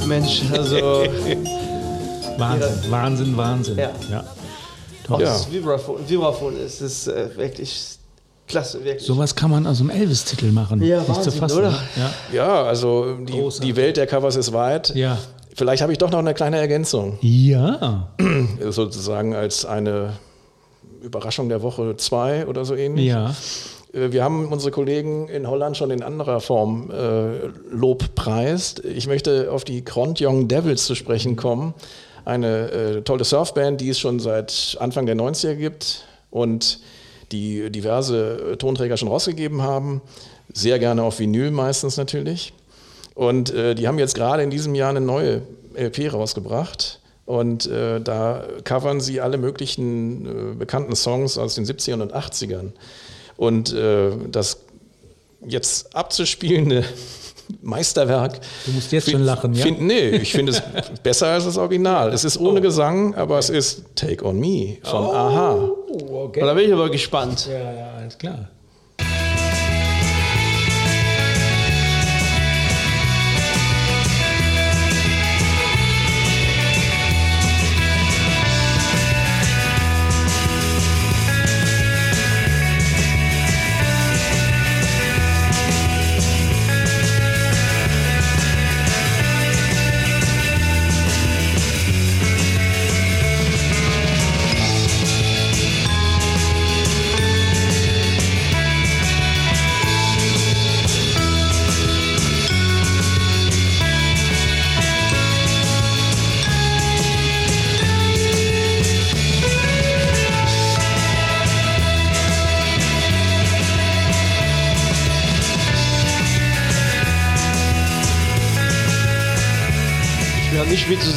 Mensch. 0.07 0.43
Also, 0.53 0.77
Wahnsinn, 2.39 2.91
Wahnsinn, 2.91 3.37
Wahnsinn. 3.37 3.79
Ja. 3.79 3.91
ja. 4.11 4.25
Auch 5.09 5.21
Ja. 5.21 5.27
das 5.27 5.51
Vibraphon, 5.53 5.97
Vibraphon 6.09 6.57
ist, 6.57 6.81
ist 6.81 7.07
äh, 7.09 7.29
wirklich 7.37 7.97
klasse, 8.47 8.83
wirklich. 8.85 9.07
Sowas 9.07 9.35
kann 9.35 9.51
man 9.51 9.67
aus 9.67 9.79
dem 9.79 9.91
Elvis-Titel 9.91 10.51
machen. 10.51 10.83
Ja, 10.83 10.99
Nicht 11.01 11.07
zu 11.09 11.15
Wahnsinn, 11.17 11.33
fassen. 11.41 11.59
oder? 11.59 11.71
ne? 11.71 11.79
Ja. 11.97 12.11
Ja, 12.33 12.63
also 12.65 13.17
die, 13.17 13.33
Großartig. 13.33 13.71
die 13.71 13.77
Welt 13.77 13.97
der 13.97 14.07
Covers 14.07 14.37
ist 14.37 14.53
weit. 14.53 14.95
Ja. 14.95 15.19
Vielleicht 15.57 15.83
habe 15.83 15.93
ich 15.93 15.99
doch 15.99 16.11
noch 16.11 16.19
eine 16.19 16.35
kleine 16.35 16.59
Ergänzung, 16.59 17.19
Ja. 17.21 18.09
sozusagen 18.71 19.35
als 19.35 19.65
eine 19.65 20.15
Überraschung 21.03 21.49
der 21.49 21.63
Woche 21.63 21.97
zwei 21.97 22.47
oder 22.47 22.65
so 22.65 22.75
ähnlich. 22.75 23.07
Ja. 23.07 23.35
Äh, 23.95 24.13
Wir 24.13 24.25
haben 24.25 24.53
unsere 24.53 24.71
Kollegen 24.71 25.29
in 25.29 25.49
Holland 25.49 25.77
schon 25.77 25.91
in 25.91 26.03
anderer 26.03 26.41
Form 26.41 26.91
äh, 26.91 27.47
Lob. 27.71 28.05
Ich 28.83 29.07
möchte 29.07 29.51
auf 29.51 29.65
die 29.65 29.83
Kront 29.85 30.21
Young 30.21 30.49
Devils 30.49 30.85
zu 30.87 30.95
sprechen 30.95 31.37
kommen. 31.37 31.75
Eine 32.25 32.71
äh, 32.71 33.03
tolle 33.03 33.25
Surfband, 33.25 33.81
die 33.81 33.91
es 33.91 33.99
schon 33.99 34.19
seit 34.19 34.77
Anfang 34.81 35.07
der 35.07 35.17
90er 35.17 35.55
gibt 35.55 36.05
und 36.31 36.81
die 37.33 37.71
diverse 37.71 38.53
äh, 38.53 38.57
Tonträger 38.57 38.97
schon 38.97 39.09
rausgegeben 39.09 39.63
haben. 39.63 40.01
Sehr 40.53 40.79
gerne 40.79 41.03
auf 41.03 41.19
Vinyl 41.19 41.51
meistens 41.51 41.97
natürlich. 41.97 42.53
Und 43.15 43.53
äh, 43.53 43.75
die 43.75 43.87
haben 43.87 43.99
jetzt 43.99 44.15
gerade 44.15 44.43
in 44.43 44.51
diesem 44.51 44.75
Jahr 44.75 44.91
eine 44.91 45.01
neue 45.01 45.43
LP 45.75 46.13
rausgebracht. 46.13 47.01
Und 47.27 47.67
äh, 47.67 48.01
da 48.01 48.45
covern 48.65 49.01
sie 49.01 49.21
alle 49.21 49.39
möglichen 49.39 50.27
äh, 50.27 50.55
bekannten 50.55 50.95
Songs 50.95 51.39
aus 51.39 51.55
den 51.55 51.65
70ern 51.65 52.03
und 52.03 52.15
80ern. 52.15 52.73
Und 53.37 53.73
äh, 53.73 54.11
das 54.31 54.59
jetzt 55.47 55.95
abzuspielende 55.95 56.85
Meisterwerk. 57.63 58.41
Du 58.65 58.73
musst 58.73 58.91
jetzt 58.93 59.05
fi- 59.05 59.11
schon 59.13 59.23
lachen, 59.25 59.53
ja? 59.55 59.65
Find, 59.65 59.83
nee, 59.83 60.09
ich 60.11 60.33
finde 60.33 60.53
es 60.53 60.63
besser 61.03 61.27
als 61.29 61.45
das 61.45 61.59
Original. 61.59 62.13
Es 62.13 62.25
ist 62.25 62.39
ohne 62.39 62.61
Gesang, 62.61 63.15
aber 63.15 63.39
es 63.39 63.51
ist 63.51 63.83
Take 63.97 64.25
on 64.25 64.39
Me 64.41 64.79
von 64.83 65.05
Aha. 65.05 65.55
Oh, 65.89 66.25
okay. 66.25 66.41
Da 66.41 66.55
bin 66.55 66.67
ich 66.69 66.73
aber 66.73 66.89
gespannt. 66.91 67.47
Ja, 67.51 67.73
ja, 67.73 67.91
alles 67.99 68.17
klar. 68.17 68.49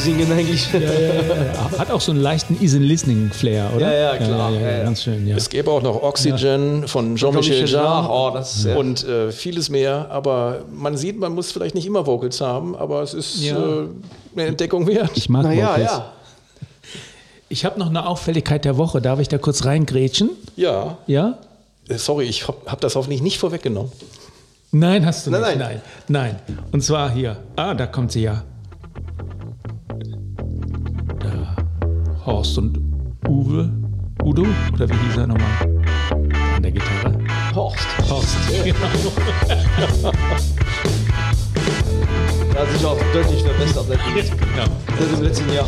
Mitzusingen 0.08 0.32
eigentlich. 0.38 0.72
Ja, 0.72 0.80
ja, 0.80 1.52
ja. 1.72 1.78
Hat 1.78 1.90
auch 1.90 2.00
so 2.00 2.12
einen 2.12 2.20
leichten 2.20 2.56
Easy-Listening-Flair, 2.62 3.70
oder? 3.74 3.92
Ja, 3.92 4.14
ja, 4.14 4.16
klar. 4.16 4.50
Ja, 4.50 4.58
ja, 4.60 4.66
Ja, 4.70 4.76
ja. 4.78 4.84
Ganz 4.84 5.02
schön, 5.02 5.26
ja. 5.26 5.36
Es 5.36 5.48
gäbe 5.48 5.70
auch 5.70 5.82
noch 5.82 6.02
Oxygen 6.02 6.86
von 6.88 7.16
Jean-Michel 7.16 7.66
Jarre 7.68 8.08
oh, 8.10 8.78
und 8.78 9.04
äh, 9.04 9.30
vieles 9.32 9.68
mehr. 9.70 10.10
Aber 10.10 10.60
man 10.74 10.96
sieht, 10.96 11.18
man 11.18 11.34
muss 11.34 11.52
vielleicht 11.52 11.74
nicht 11.74 11.86
immer 11.86 12.06
Vocals 12.06 12.40
haben, 12.40 12.76
aber 12.76 13.02
es 13.02 13.14
ist 13.14 13.40
Ja. 13.42 13.56
äh, 13.58 13.86
eine 14.34 14.46
Entdeckung 14.46 14.86
wert. 14.86 15.10
Ich 15.14 15.28
mag 15.28 15.42
Naja, 15.44 15.70
Vocals. 15.72 15.90
ja. 15.90 16.12
Ich 17.50 17.64
habe 17.64 17.78
noch 17.78 17.88
eine 17.88 18.06
Auffälligkeit 18.06 18.64
der 18.64 18.76
Woche. 18.76 19.00
Darf 19.00 19.20
ich 19.20 19.28
da 19.28 19.38
kurz 19.38 19.64
reingrätschen? 19.64 20.30
Ja, 20.56 20.98
Ja? 21.06 21.38
Äh, 21.88 21.96
sorry, 21.96 22.24
ich 22.26 22.46
habe 22.46 22.58
hab 22.66 22.80
das 22.82 22.94
hoffentlich 22.96 23.22
nicht 23.22 23.38
vorweggenommen. 23.38 23.90
Nein, 24.70 25.06
hast 25.06 25.26
du 25.26 25.30
Nein, 25.30 25.40
nicht. 25.40 25.58
nein. 25.58 25.80
nein. 26.08 26.36
Nein. 26.46 26.58
Und 26.72 26.82
zwar 26.84 27.10
hier. 27.10 27.38
Ah, 27.56 27.72
da 27.72 27.86
kommt 27.86 28.12
sie 28.12 28.20
ja. 28.22 28.44
Horst 32.28 32.58
und 32.58 32.78
Uwe. 33.26 33.70
Udo? 34.22 34.44
Oder 34.74 34.86
wie 34.90 34.92
hieß 35.06 35.16
er 35.16 35.26
nochmal? 35.28 35.80
An 36.56 36.62
der 36.62 36.72
Gitarre. 36.72 37.18
Horst. 37.54 37.86
Horst. 38.10 38.36
Genau. 38.64 40.12
Er 42.54 42.62
hat 42.66 42.72
sich 42.72 42.84
auch 42.84 42.98
deutlich 43.14 43.42
verbessert 43.42 43.86
seit 43.88 43.98
dem- 44.00 44.38
genau. 44.38 45.16
dem 45.16 45.22
letzten 45.22 45.52
Jahr. 45.52 45.66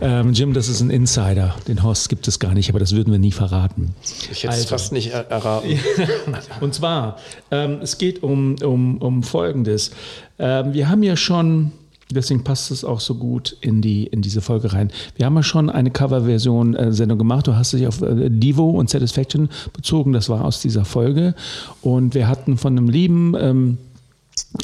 Ähm, 0.00 0.32
Jim, 0.32 0.52
das 0.54 0.68
ist 0.68 0.80
ein 0.80 0.90
Insider. 0.90 1.56
Den 1.66 1.82
Horst 1.82 2.08
gibt 2.08 2.28
es 2.28 2.38
gar 2.38 2.54
nicht, 2.54 2.68
aber 2.70 2.78
das 2.78 2.94
würden 2.94 3.10
wir 3.12 3.18
nie 3.18 3.32
verraten. 3.32 3.94
Ich 4.30 4.44
hätte 4.44 4.52
es 4.54 4.60
Also. 4.60 4.68
fast 4.68 4.92
nicht 4.92 5.12
er 5.12 5.28
erraten. 5.30 5.78
Und 6.60 6.72
zwar, 6.74 7.16
ähm, 7.50 7.80
es 7.82 7.98
geht 7.98 8.22
um, 8.22 8.54
um, 8.62 8.98
um 8.98 9.22
Folgendes. 9.24 9.90
Ähm, 10.38 10.72
wir 10.72 10.88
haben 10.88 11.02
ja 11.02 11.16
schon, 11.16 11.72
deswegen 12.10 12.44
passt 12.44 12.70
es 12.70 12.84
auch 12.84 13.00
so 13.00 13.14
gut 13.14 13.56
in, 13.60 13.82
die, 13.82 14.04
in 14.04 14.22
diese 14.22 14.40
Folge 14.40 14.72
rein, 14.72 14.90
wir 15.16 15.26
haben 15.26 15.36
ja 15.36 15.42
schon 15.42 15.70
eine 15.70 15.90
Coverversion-Sendung 15.90 17.18
gemacht. 17.18 17.46
Du 17.46 17.54
hast 17.56 17.72
dich 17.72 17.86
auf 17.86 18.02
äh, 18.02 18.30
Divo 18.30 18.70
und 18.70 18.90
Satisfaction 18.90 19.48
bezogen, 19.72 20.12
das 20.12 20.28
war 20.28 20.44
aus 20.44 20.60
dieser 20.60 20.84
Folge. 20.84 21.34
Und 21.82 22.14
wir 22.14 22.28
hatten 22.28 22.56
von 22.56 22.76
einem 22.76 22.88
lieben... 22.88 23.34
Ähm, 23.38 23.78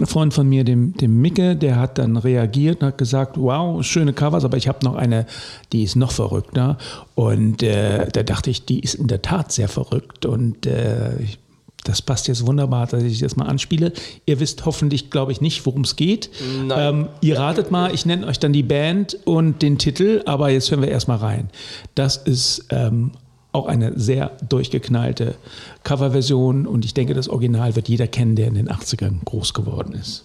Freund 0.05 0.35
von 0.35 0.47
mir, 0.49 0.65
dem, 0.65 0.93
dem 0.99 1.23
Micke, 1.23 1.57
der 1.57 1.77
hat 1.77 1.97
dann 1.97 2.19
reagiert 2.19 2.83
und 2.83 2.89
hat 2.89 2.99
gesagt, 2.99 3.39
wow, 3.39 3.83
schöne 3.83 4.13
Covers, 4.13 4.45
aber 4.45 4.59
ich 4.59 4.69
habe 4.69 4.85
noch 4.85 4.97
eine, 4.97 5.25
die 5.73 5.83
ist 5.83 5.97
noch 5.97 6.13
verrückter. 6.13 6.77
Und 7.15 7.63
äh, 7.63 8.07
da 8.13 8.23
dachte 8.23 8.51
ich, 8.51 8.67
die 8.67 8.81
ist 8.81 8.95
in 8.95 9.07
der 9.07 9.23
Tat 9.23 9.51
sehr 9.51 9.69
verrückt. 9.69 10.27
Und 10.27 10.67
äh, 10.67 11.19
ich- 11.23 11.39
das 11.85 12.01
passt 12.01 12.29
jetzt 12.29 12.47
wunderbar, 12.47 12.87
dass 12.87 13.03
ich 13.03 13.19
das 13.19 13.37
mal 13.37 13.47
anspiele. 13.47 13.93
Ihr 14.25 14.39
wisst 14.41 14.65
hoffentlich, 14.65 15.11
glaube 15.11 15.33
ich, 15.33 15.41
nicht, 15.41 15.67
worum 15.67 15.83
es 15.83 15.97
geht. 15.97 16.31
Ähm, 16.77 17.09
ihr 17.21 17.39
ratet 17.39 17.71
mal, 17.71 17.93
ich 17.93 18.07
nenne 18.07 18.27
euch 18.27 18.39
dann 18.39 18.53
die 18.53 18.63
Band 18.63 19.19
und 19.25 19.63
den 19.63 19.79
Titel, 19.79 20.23
aber 20.25 20.51
jetzt 20.51 20.71
hören 20.71 20.83
wir 20.83 20.89
erstmal 20.89 21.19
rein. 21.19 21.51
Das 21.95 22.17
ist 22.17 22.67
ähm, 22.71 23.13
auch 23.51 23.67
eine 23.67 23.99
sehr 23.99 24.33
durchgeknallte 24.49 25.35
Coverversion 25.83 26.67
und 26.67 26.85
ich 26.85 26.95
denke, 26.95 27.15
das 27.15 27.29
Original 27.29 27.75
wird 27.77 27.89
jeder 27.89 28.07
kennen, 28.07 28.37
der 28.37 28.47
in 28.47 28.55
den 28.55 28.69
80ern 28.69 29.25
groß 29.25 29.53
geworden 29.53 29.95
ist. 29.95 30.25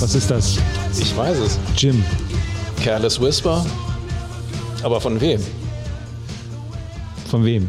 Was 0.00 0.14
ist 0.14 0.30
das? 0.30 0.58
Ich 0.98 1.16
weiß 1.16 1.38
es. 1.38 1.58
Jim. 1.76 2.02
Careless 2.82 3.20
Whisper. 3.20 3.64
Aber 4.82 5.00
von 5.00 5.20
wem? 5.20 5.40
Von 7.28 7.44
wem? 7.44 7.68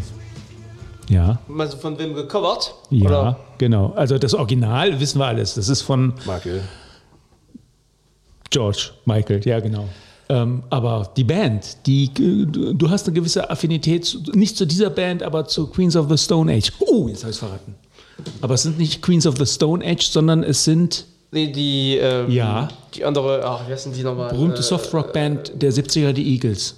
Ja, 1.10 1.40
Also 1.58 1.78
von 1.78 2.00
wem 2.00 2.14
gecovert? 2.14 2.74
ja, 2.90 3.06
Oder? 3.08 3.40
genau. 3.58 3.92
Also 3.96 4.18
das 4.18 4.34
Original 4.34 4.98
wissen 5.00 5.20
wir 5.20 5.26
alles. 5.26 5.56
Das 5.56 5.68
ist 5.68 5.82
von 5.82 6.14
Michael. 6.26 6.62
George 8.50 8.92
Michael, 9.06 9.42
ja 9.46 9.60
genau. 9.60 9.88
Ähm, 10.30 10.64
aber 10.70 11.12
die 11.18 11.26
Band, 11.26 11.86
die, 11.86 12.10
du 12.14 12.90
hast 12.90 13.08
eine 13.08 13.14
gewisse 13.14 13.50
Affinität, 13.50 14.06
zu, 14.06 14.20
nicht 14.34 14.56
zu 14.56 14.66
dieser 14.66 14.90
Band, 14.90 15.22
aber 15.24 15.46
zu 15.48 15.68
Queens 15.68 15.98
of 15.98 16.08
the 16.10 16.18
Stone 16.18 16.52
Age. 16.52 16.72
Oh, 16.80 17.10
jetzt 17.10 17.24
habe 17.24 17.32
ich 17.32 17.36
es 17.36 17.40
verraten. 17.40 17.76
Aber 18.42 18.54
es 18.54 18.64
sind 18.64 18.78
nicht 18.78 19.02
Queens 19.02 19.28
of 19.28 19.36
the 19.38 19.46
Stone 19.46 19.86
Age, 19.86 20.04
sondern 20.08 20.44
es 20.44 20.64
sind 20.64 21.06
Die, 21.34 21.52
die, 21.52 21.98
ähm, 21.98 22.30
Ja. 22.30 22.68
die 22.94 23.06
andere, 23.06 23.42
ach, 23.46 23.68
wie 23.68 23.72
heißen 23.72 23.94
die 23.94 24.04
nochmal? 24.04 24.30
Berühmte 24.32 24.60
Äh, 24.60 24.64
Softrock-Band 24.64 25.54
der 25.62 25.72
70er, 25.72 26.12
die 26.12 26.34
Eagles. 26.34 26.76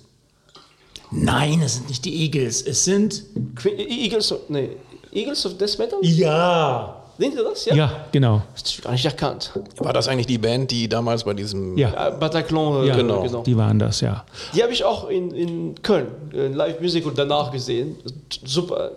Nein, 1.12 1.62
es 1.64 1.76
sind 1.76 1.90
nicht 1.90 2.06
die 2.06 2.24
Eagles. 2.24 2.62
Es 2.62 2.84
sind. 2.86 3.24
Queen- 3.56 3.78
Eagles 3.80 4.32
of, 4.32 4.40
nee, 4.50 4.70
Eagles 5.12 5.46
of 5.46 5.58
Death 5.58 5.78
Metal? 5.80 6.00
Ja. 6.02 7.00
Sind 7.20 7.34
die 7.34 7.38
das? 7.44 7.66
Ja. 7.66 7.76
Ja, 7.76 8.06
genau. 8.12 8.42
Das 8.54 8.64
ist 8.64 8.82
gar 8.82 8.92
nicht 8.92 9.06
erkannt. 9.06 9.52
War 9.78 9.94
das 9.94 10.08
eigentlich 10.08 10.26
die 10.26 10.40
Band, 10.40 10.72
die 10.72 10.90
damals 10.90 11.24
bei 11.24 11.34
diesem 11.36 11.78
Ja, 11.78 12.08
Äh, 12.10 12.12
Bataclan, 12.20 12.84
äh, 12.84 12.88
Ja, 12.88 12.96
genau. 12.96 13.22
genau. 13.22 13.44
die 13.44 13.56
waren 13.56 13.78
das, 13.78 14.02
ja. 14.02 14.26
Die 14.56 14.64
habe 14.64 14.74
ich 14.74 14.84
auch 14.84 15.08
in, 15.10 15.30
in 15.32 15.76
Köln, 15.84 16.08
in 16.32 16.54
Live 16.54 16.80
Music 16.82 17.06
und 17.06 17.16
danach 17.18 17.52
gesehen. 17.52 17.98
Super, 18.44 18.92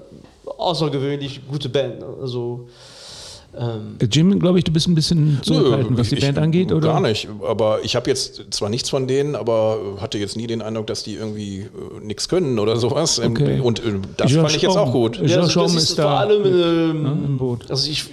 außergewöhnlich 0.57 1.41
gute 1.47 1.69
Band. 1.69 2.01
ne? 2.01 2.07
Also, 2.23 2.69
ähm, 3.59 3.97
Jim, 4.11 4.39
glaube 4.39 4.59
ich, 4.59 4.65
du 4.65 4.73
bist 4.73 4.87
ein 4.89 4.95
bisschen 4.95 5.41
zurückhaltend, 5.43 5.99
was 5.99 6.09
die 6.11 6.17
ich- 6.17 6.21
Band 6.25 6.39
angeht, 6.39 6.73
oder? 6.73 6.89
Gar 6.89 7.01
nicht. 7.01 7.29
Aber 7.47 7.81
ich 7.85 7.97
habe 7.97 8.09
jetzt 8.11 8.43
zwar 8.51 8.69
nichts 8.69 8.91
von 8.91 9.07
denen, 9.07 9.35
aber 9.35 9.79
hatte 10.01 10.19
jetzt 10.19 10.37
nie 10.37 10.47
den 10.47 10.63
Eindruck, 10.63 10.87
dass 10.89 11.03
die 11.05 11.15
irgendwie 11.15 11.61
äh, 11.61 11.69
nichts 12.03 12.29
können 12.29 12.59
oder 12.59 12.77
sowas. 12.77 13.19
Ähm, 13.19 13.33
Okay. 13.33 13.61
Und 13.61 13.81
äh, 13.81 13.93
das 14.17 14.29
George 14.31 14.41
fand 14.49 14.57
ich 14.57 14.63
jetzt 14.63 14.77
auch 14.77 14.93
gut. 14.93 15.17
Ja, 15.27 15.41
also 15.41 15.61
das 15.63 15.75
ist 15.75 15.91
ist 15.91 15.99
da 15.99 16.03
vor 16.05 16.11
allem 16.21 16.43
mit, 16.43 16.53
ähm, 16.53 17.03
ne, 17.03 17.19
im 17.27 17.39
Boot. 17.39 17.71
Also 17.71 17.91
ich, 17.91 18.05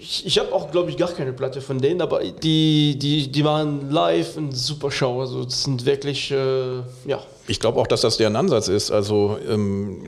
ich, 0.00 0.26
ich 0.26 0.38
habe 0.38 0.52
auch, 0.52 0.70
glaube 0.70 0.90
ich, 0.90 0.96
gar 0.96 1.10
keine 1.10 1.32
Platte 1.32 1.60
von 1.60 1.78
denen, 1.78 2.00
aber 2.00 2.20
die, 2.24 2.98
die, 2.98 3.30
die 3.30 3.42
machen 3.42 3.90
live 3.90 4.36
eine 4.36 4.52
super 4.52 4.90
Show. 4.90 5.20
Also 5.20 5.44
das 5.44 5.64
sind 5.64 5.84
wirklich, 5.86 6.30
äh, 6.30 6.76
ja. 7.06 7.18
Ich 7.48 7.60
glaube 7.60 7.78
auch, 7.80 7.86
dass 7.86 8.00
das 8.02 8.16
deren 8.18 8.36
Ansatz 8.36 8.68
ist. 8.68 8.90
Also 8.90 9.36
ähm, 9.48 10.00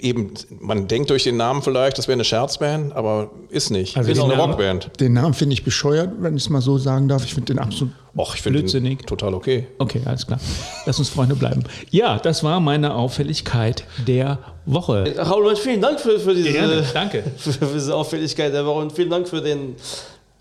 eben, 0.00 0.32
man 0.60 0.88
denkt 0.88 1.10
durch 1.10 1.24
den 1.24 1.36
Namen 1.36 1.62
vielleicht, 1.62 1.98
das 1.98 2.08
wäre 2.08 2.14
eine 2.14 2.24
Scherzband, 2.24 2.94
aber 2.94 3.30
ist 3.48 3.70
nicht. 3.70 3.96
Also 3.96 4.10
ist 4.10 4.18
den 4.18 4.24
eine 4.24 4.36
Namen- 4.36 4.50
Rockband. 4.52 4.90
Den 5.00 5.12
Namen 5.12 5.34
finde 5.34 5.54
ich 5.54 5.64
bescheuert, 5.64 6.10
wenn 6.20 6.36
ich 6.36 6.44
es 6.44 6.48
mal 6.50 6.60
so 6.60 6.78
sagen 6.78 7.08
darf. 7.08 7.24
Ich 7.24 7.34
finde 7.34 7.54
den 7.54 7.58
absolut. 7.58 7.92
Och, 8.16 8.34
ich 8.34 8.42
finde 8.42 8.58
Blödsinnig. 8.58 8.98
den 8.98 9.06
total 9.06 9.32
okay. 9.34 9.66
Okay, 9.78 10.02
alles 10.04 10.26
klar. 10.26 10.38
Lass 10.84 10.98
uns 10.98 11.08
Freunde 11.08 11.34
bleiben. 11.34 11.64
Ja, 11.90 12.18
das 12.18 12.44
war 12.44 12.60
meine 12.60 12.94
Auffälligkeit 12.94 13.84
der 14.06 14.38
Woche. 14.66 15.14
Raoul, 15.16 15.56
vielen 15.56 15.80
Dank 15.80 15.98
für, 15.98 16.20
für 16.20 16.34
diese 16.34 16.52
Gerne, 16.52 16.84
danke. 16.92 17.24
für, 17.38 17.52
für 17.52 17.66
diese 17.72 17.94
Auffälligkeit 17.94 18.52
der 18.52 18.66
Woche 18.66 18.80
und 18.80 18.92
vielen 18.92 19.08
Dank 19.10 19.28
für 19.28 19.40
den 19.40 19.76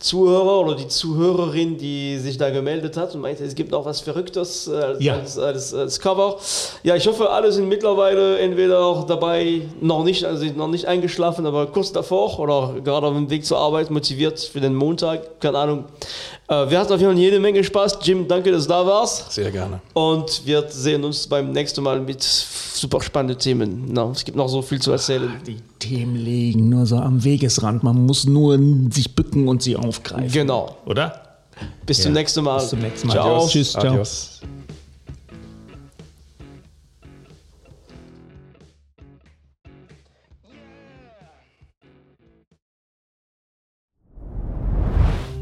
Zuhörer 0.02 0.60
oder 0.62 0.76
die 0.76 0.88
Zuhörerin, 0.88 1.78
die 1.78 2.18
sich 2.18 2.38
da 2.38 2.50
gemeldet 2.50 2.98
hat 2.98 3.16
und 3.16 3.22
meinte, 3.22 3.44
es 3.44 3.56
gibt 3.56 3.72
noch 3.72 3.86
was 3.86 4.02
Verrücktes 4.02 4.68
äh, 4.68 4.72
als, 4.76 5.04
Ja. 5.04 5.14
als, 5.16 5.38
als, 5.38 5.74
als 5.74 6.00
Cover. 6.00 6.38
Ja, 6.84 6.96
ich 6.96 7.08
hoffe, 7.08 7.30
alle 7.30 7.52
sind 7.52 7.68
mittlerweile 7.70 8.40
entweder 8.40 8.84
auch 8.84 9.06
dabei, 9.06 9.62
noch 9.80 10.04
nicht, 10.04 10.26
also 10.26 10.46
noch 10.46 10.68
nicht 10.68 10.86
eingeschlafen, 10.86 11.46
aber 11.46 11.68
kurz 11.68 11.92
davor 11.92 12.40
oder 12.40 12.74
gerade 12.84 13.08
auf 13.08 13.14
dem 13.14 13.30
Weg 13.30 13.46
zur 13.46 13.60
Arbeit 13.60 13.92
motiviert 13.92 14.40
für 14.40 14.60
den 14.60 14.76
Montag, 14.76 15.40
keine 15.40 15.58
Ahnung. 15.60 15.86
Äh, 16.52 16.70
wir 16.70 16.80
hatten 16.80 16.92
auf 16.92 17.00
jeden 17.00 17.14
Fall 17.14 17.22
jede 17.22 17.40
Menge 17.40 17.64
Spaß. 17.64 18.00
Jim, 18.02 18.28
danke, 18.28 18.52
dass 18.52 18.64
du 18.64 18.70
da 18.70 18.86
warst. 18.86 19.32
Sehr 19.32 19.52
gerne. 19.52 19.80
Und 19.94 20.42
wir 20.46 20.66
sehen 20.68 21.04
uns 21.06 21.26
beim 21.26 21.52
nächsten 21.52 21.82
Mal 21.82 22.02
mit 22.02 22.22
super 22.22 23.02
spannenden 23.02 23.40
Themen. 23.40 23.86
Na, 23.88 24.12
es 24.12 24.26
gibt 24.26 24.36
noch 24.36 24.50
so 24.50 24.62
viel 24.62 24.82
zu 24.82 24.92
erzählen. 24.92 25.32
Die 25.48 25.58
Themen 25.80 26.18
liegen 26.18 26.68
nur 26.68 26.86
so 26.86 26.98
am 26.98 27.24
Wegesrand. 27.24 27.84
Man 27.84 28.06
muss 28.06 28.26
nur 28.26 28.60
sich 28.92 29.16
bücken 29.16 29.48
und 29.48 29.64
sie 29.64 29.78
aufgreifen. 29.78 30.30
Genau. 30.30 30.76
Oder? 30.86 31.22
Bis 31.86 32.02
zum 32.02 32.12
nächsten 32.12 32.44
Mal. 32.44 32.60
Bis 32.60 32.70
zum 32.70 32.80
nächsten 32.80 33.08
Mal. 33.08 33.14
Ciao. 33.14 33.48
Tschüss. 33.48 33.72
Ciao. 33.72 33.88
Adios. 33.88 34.42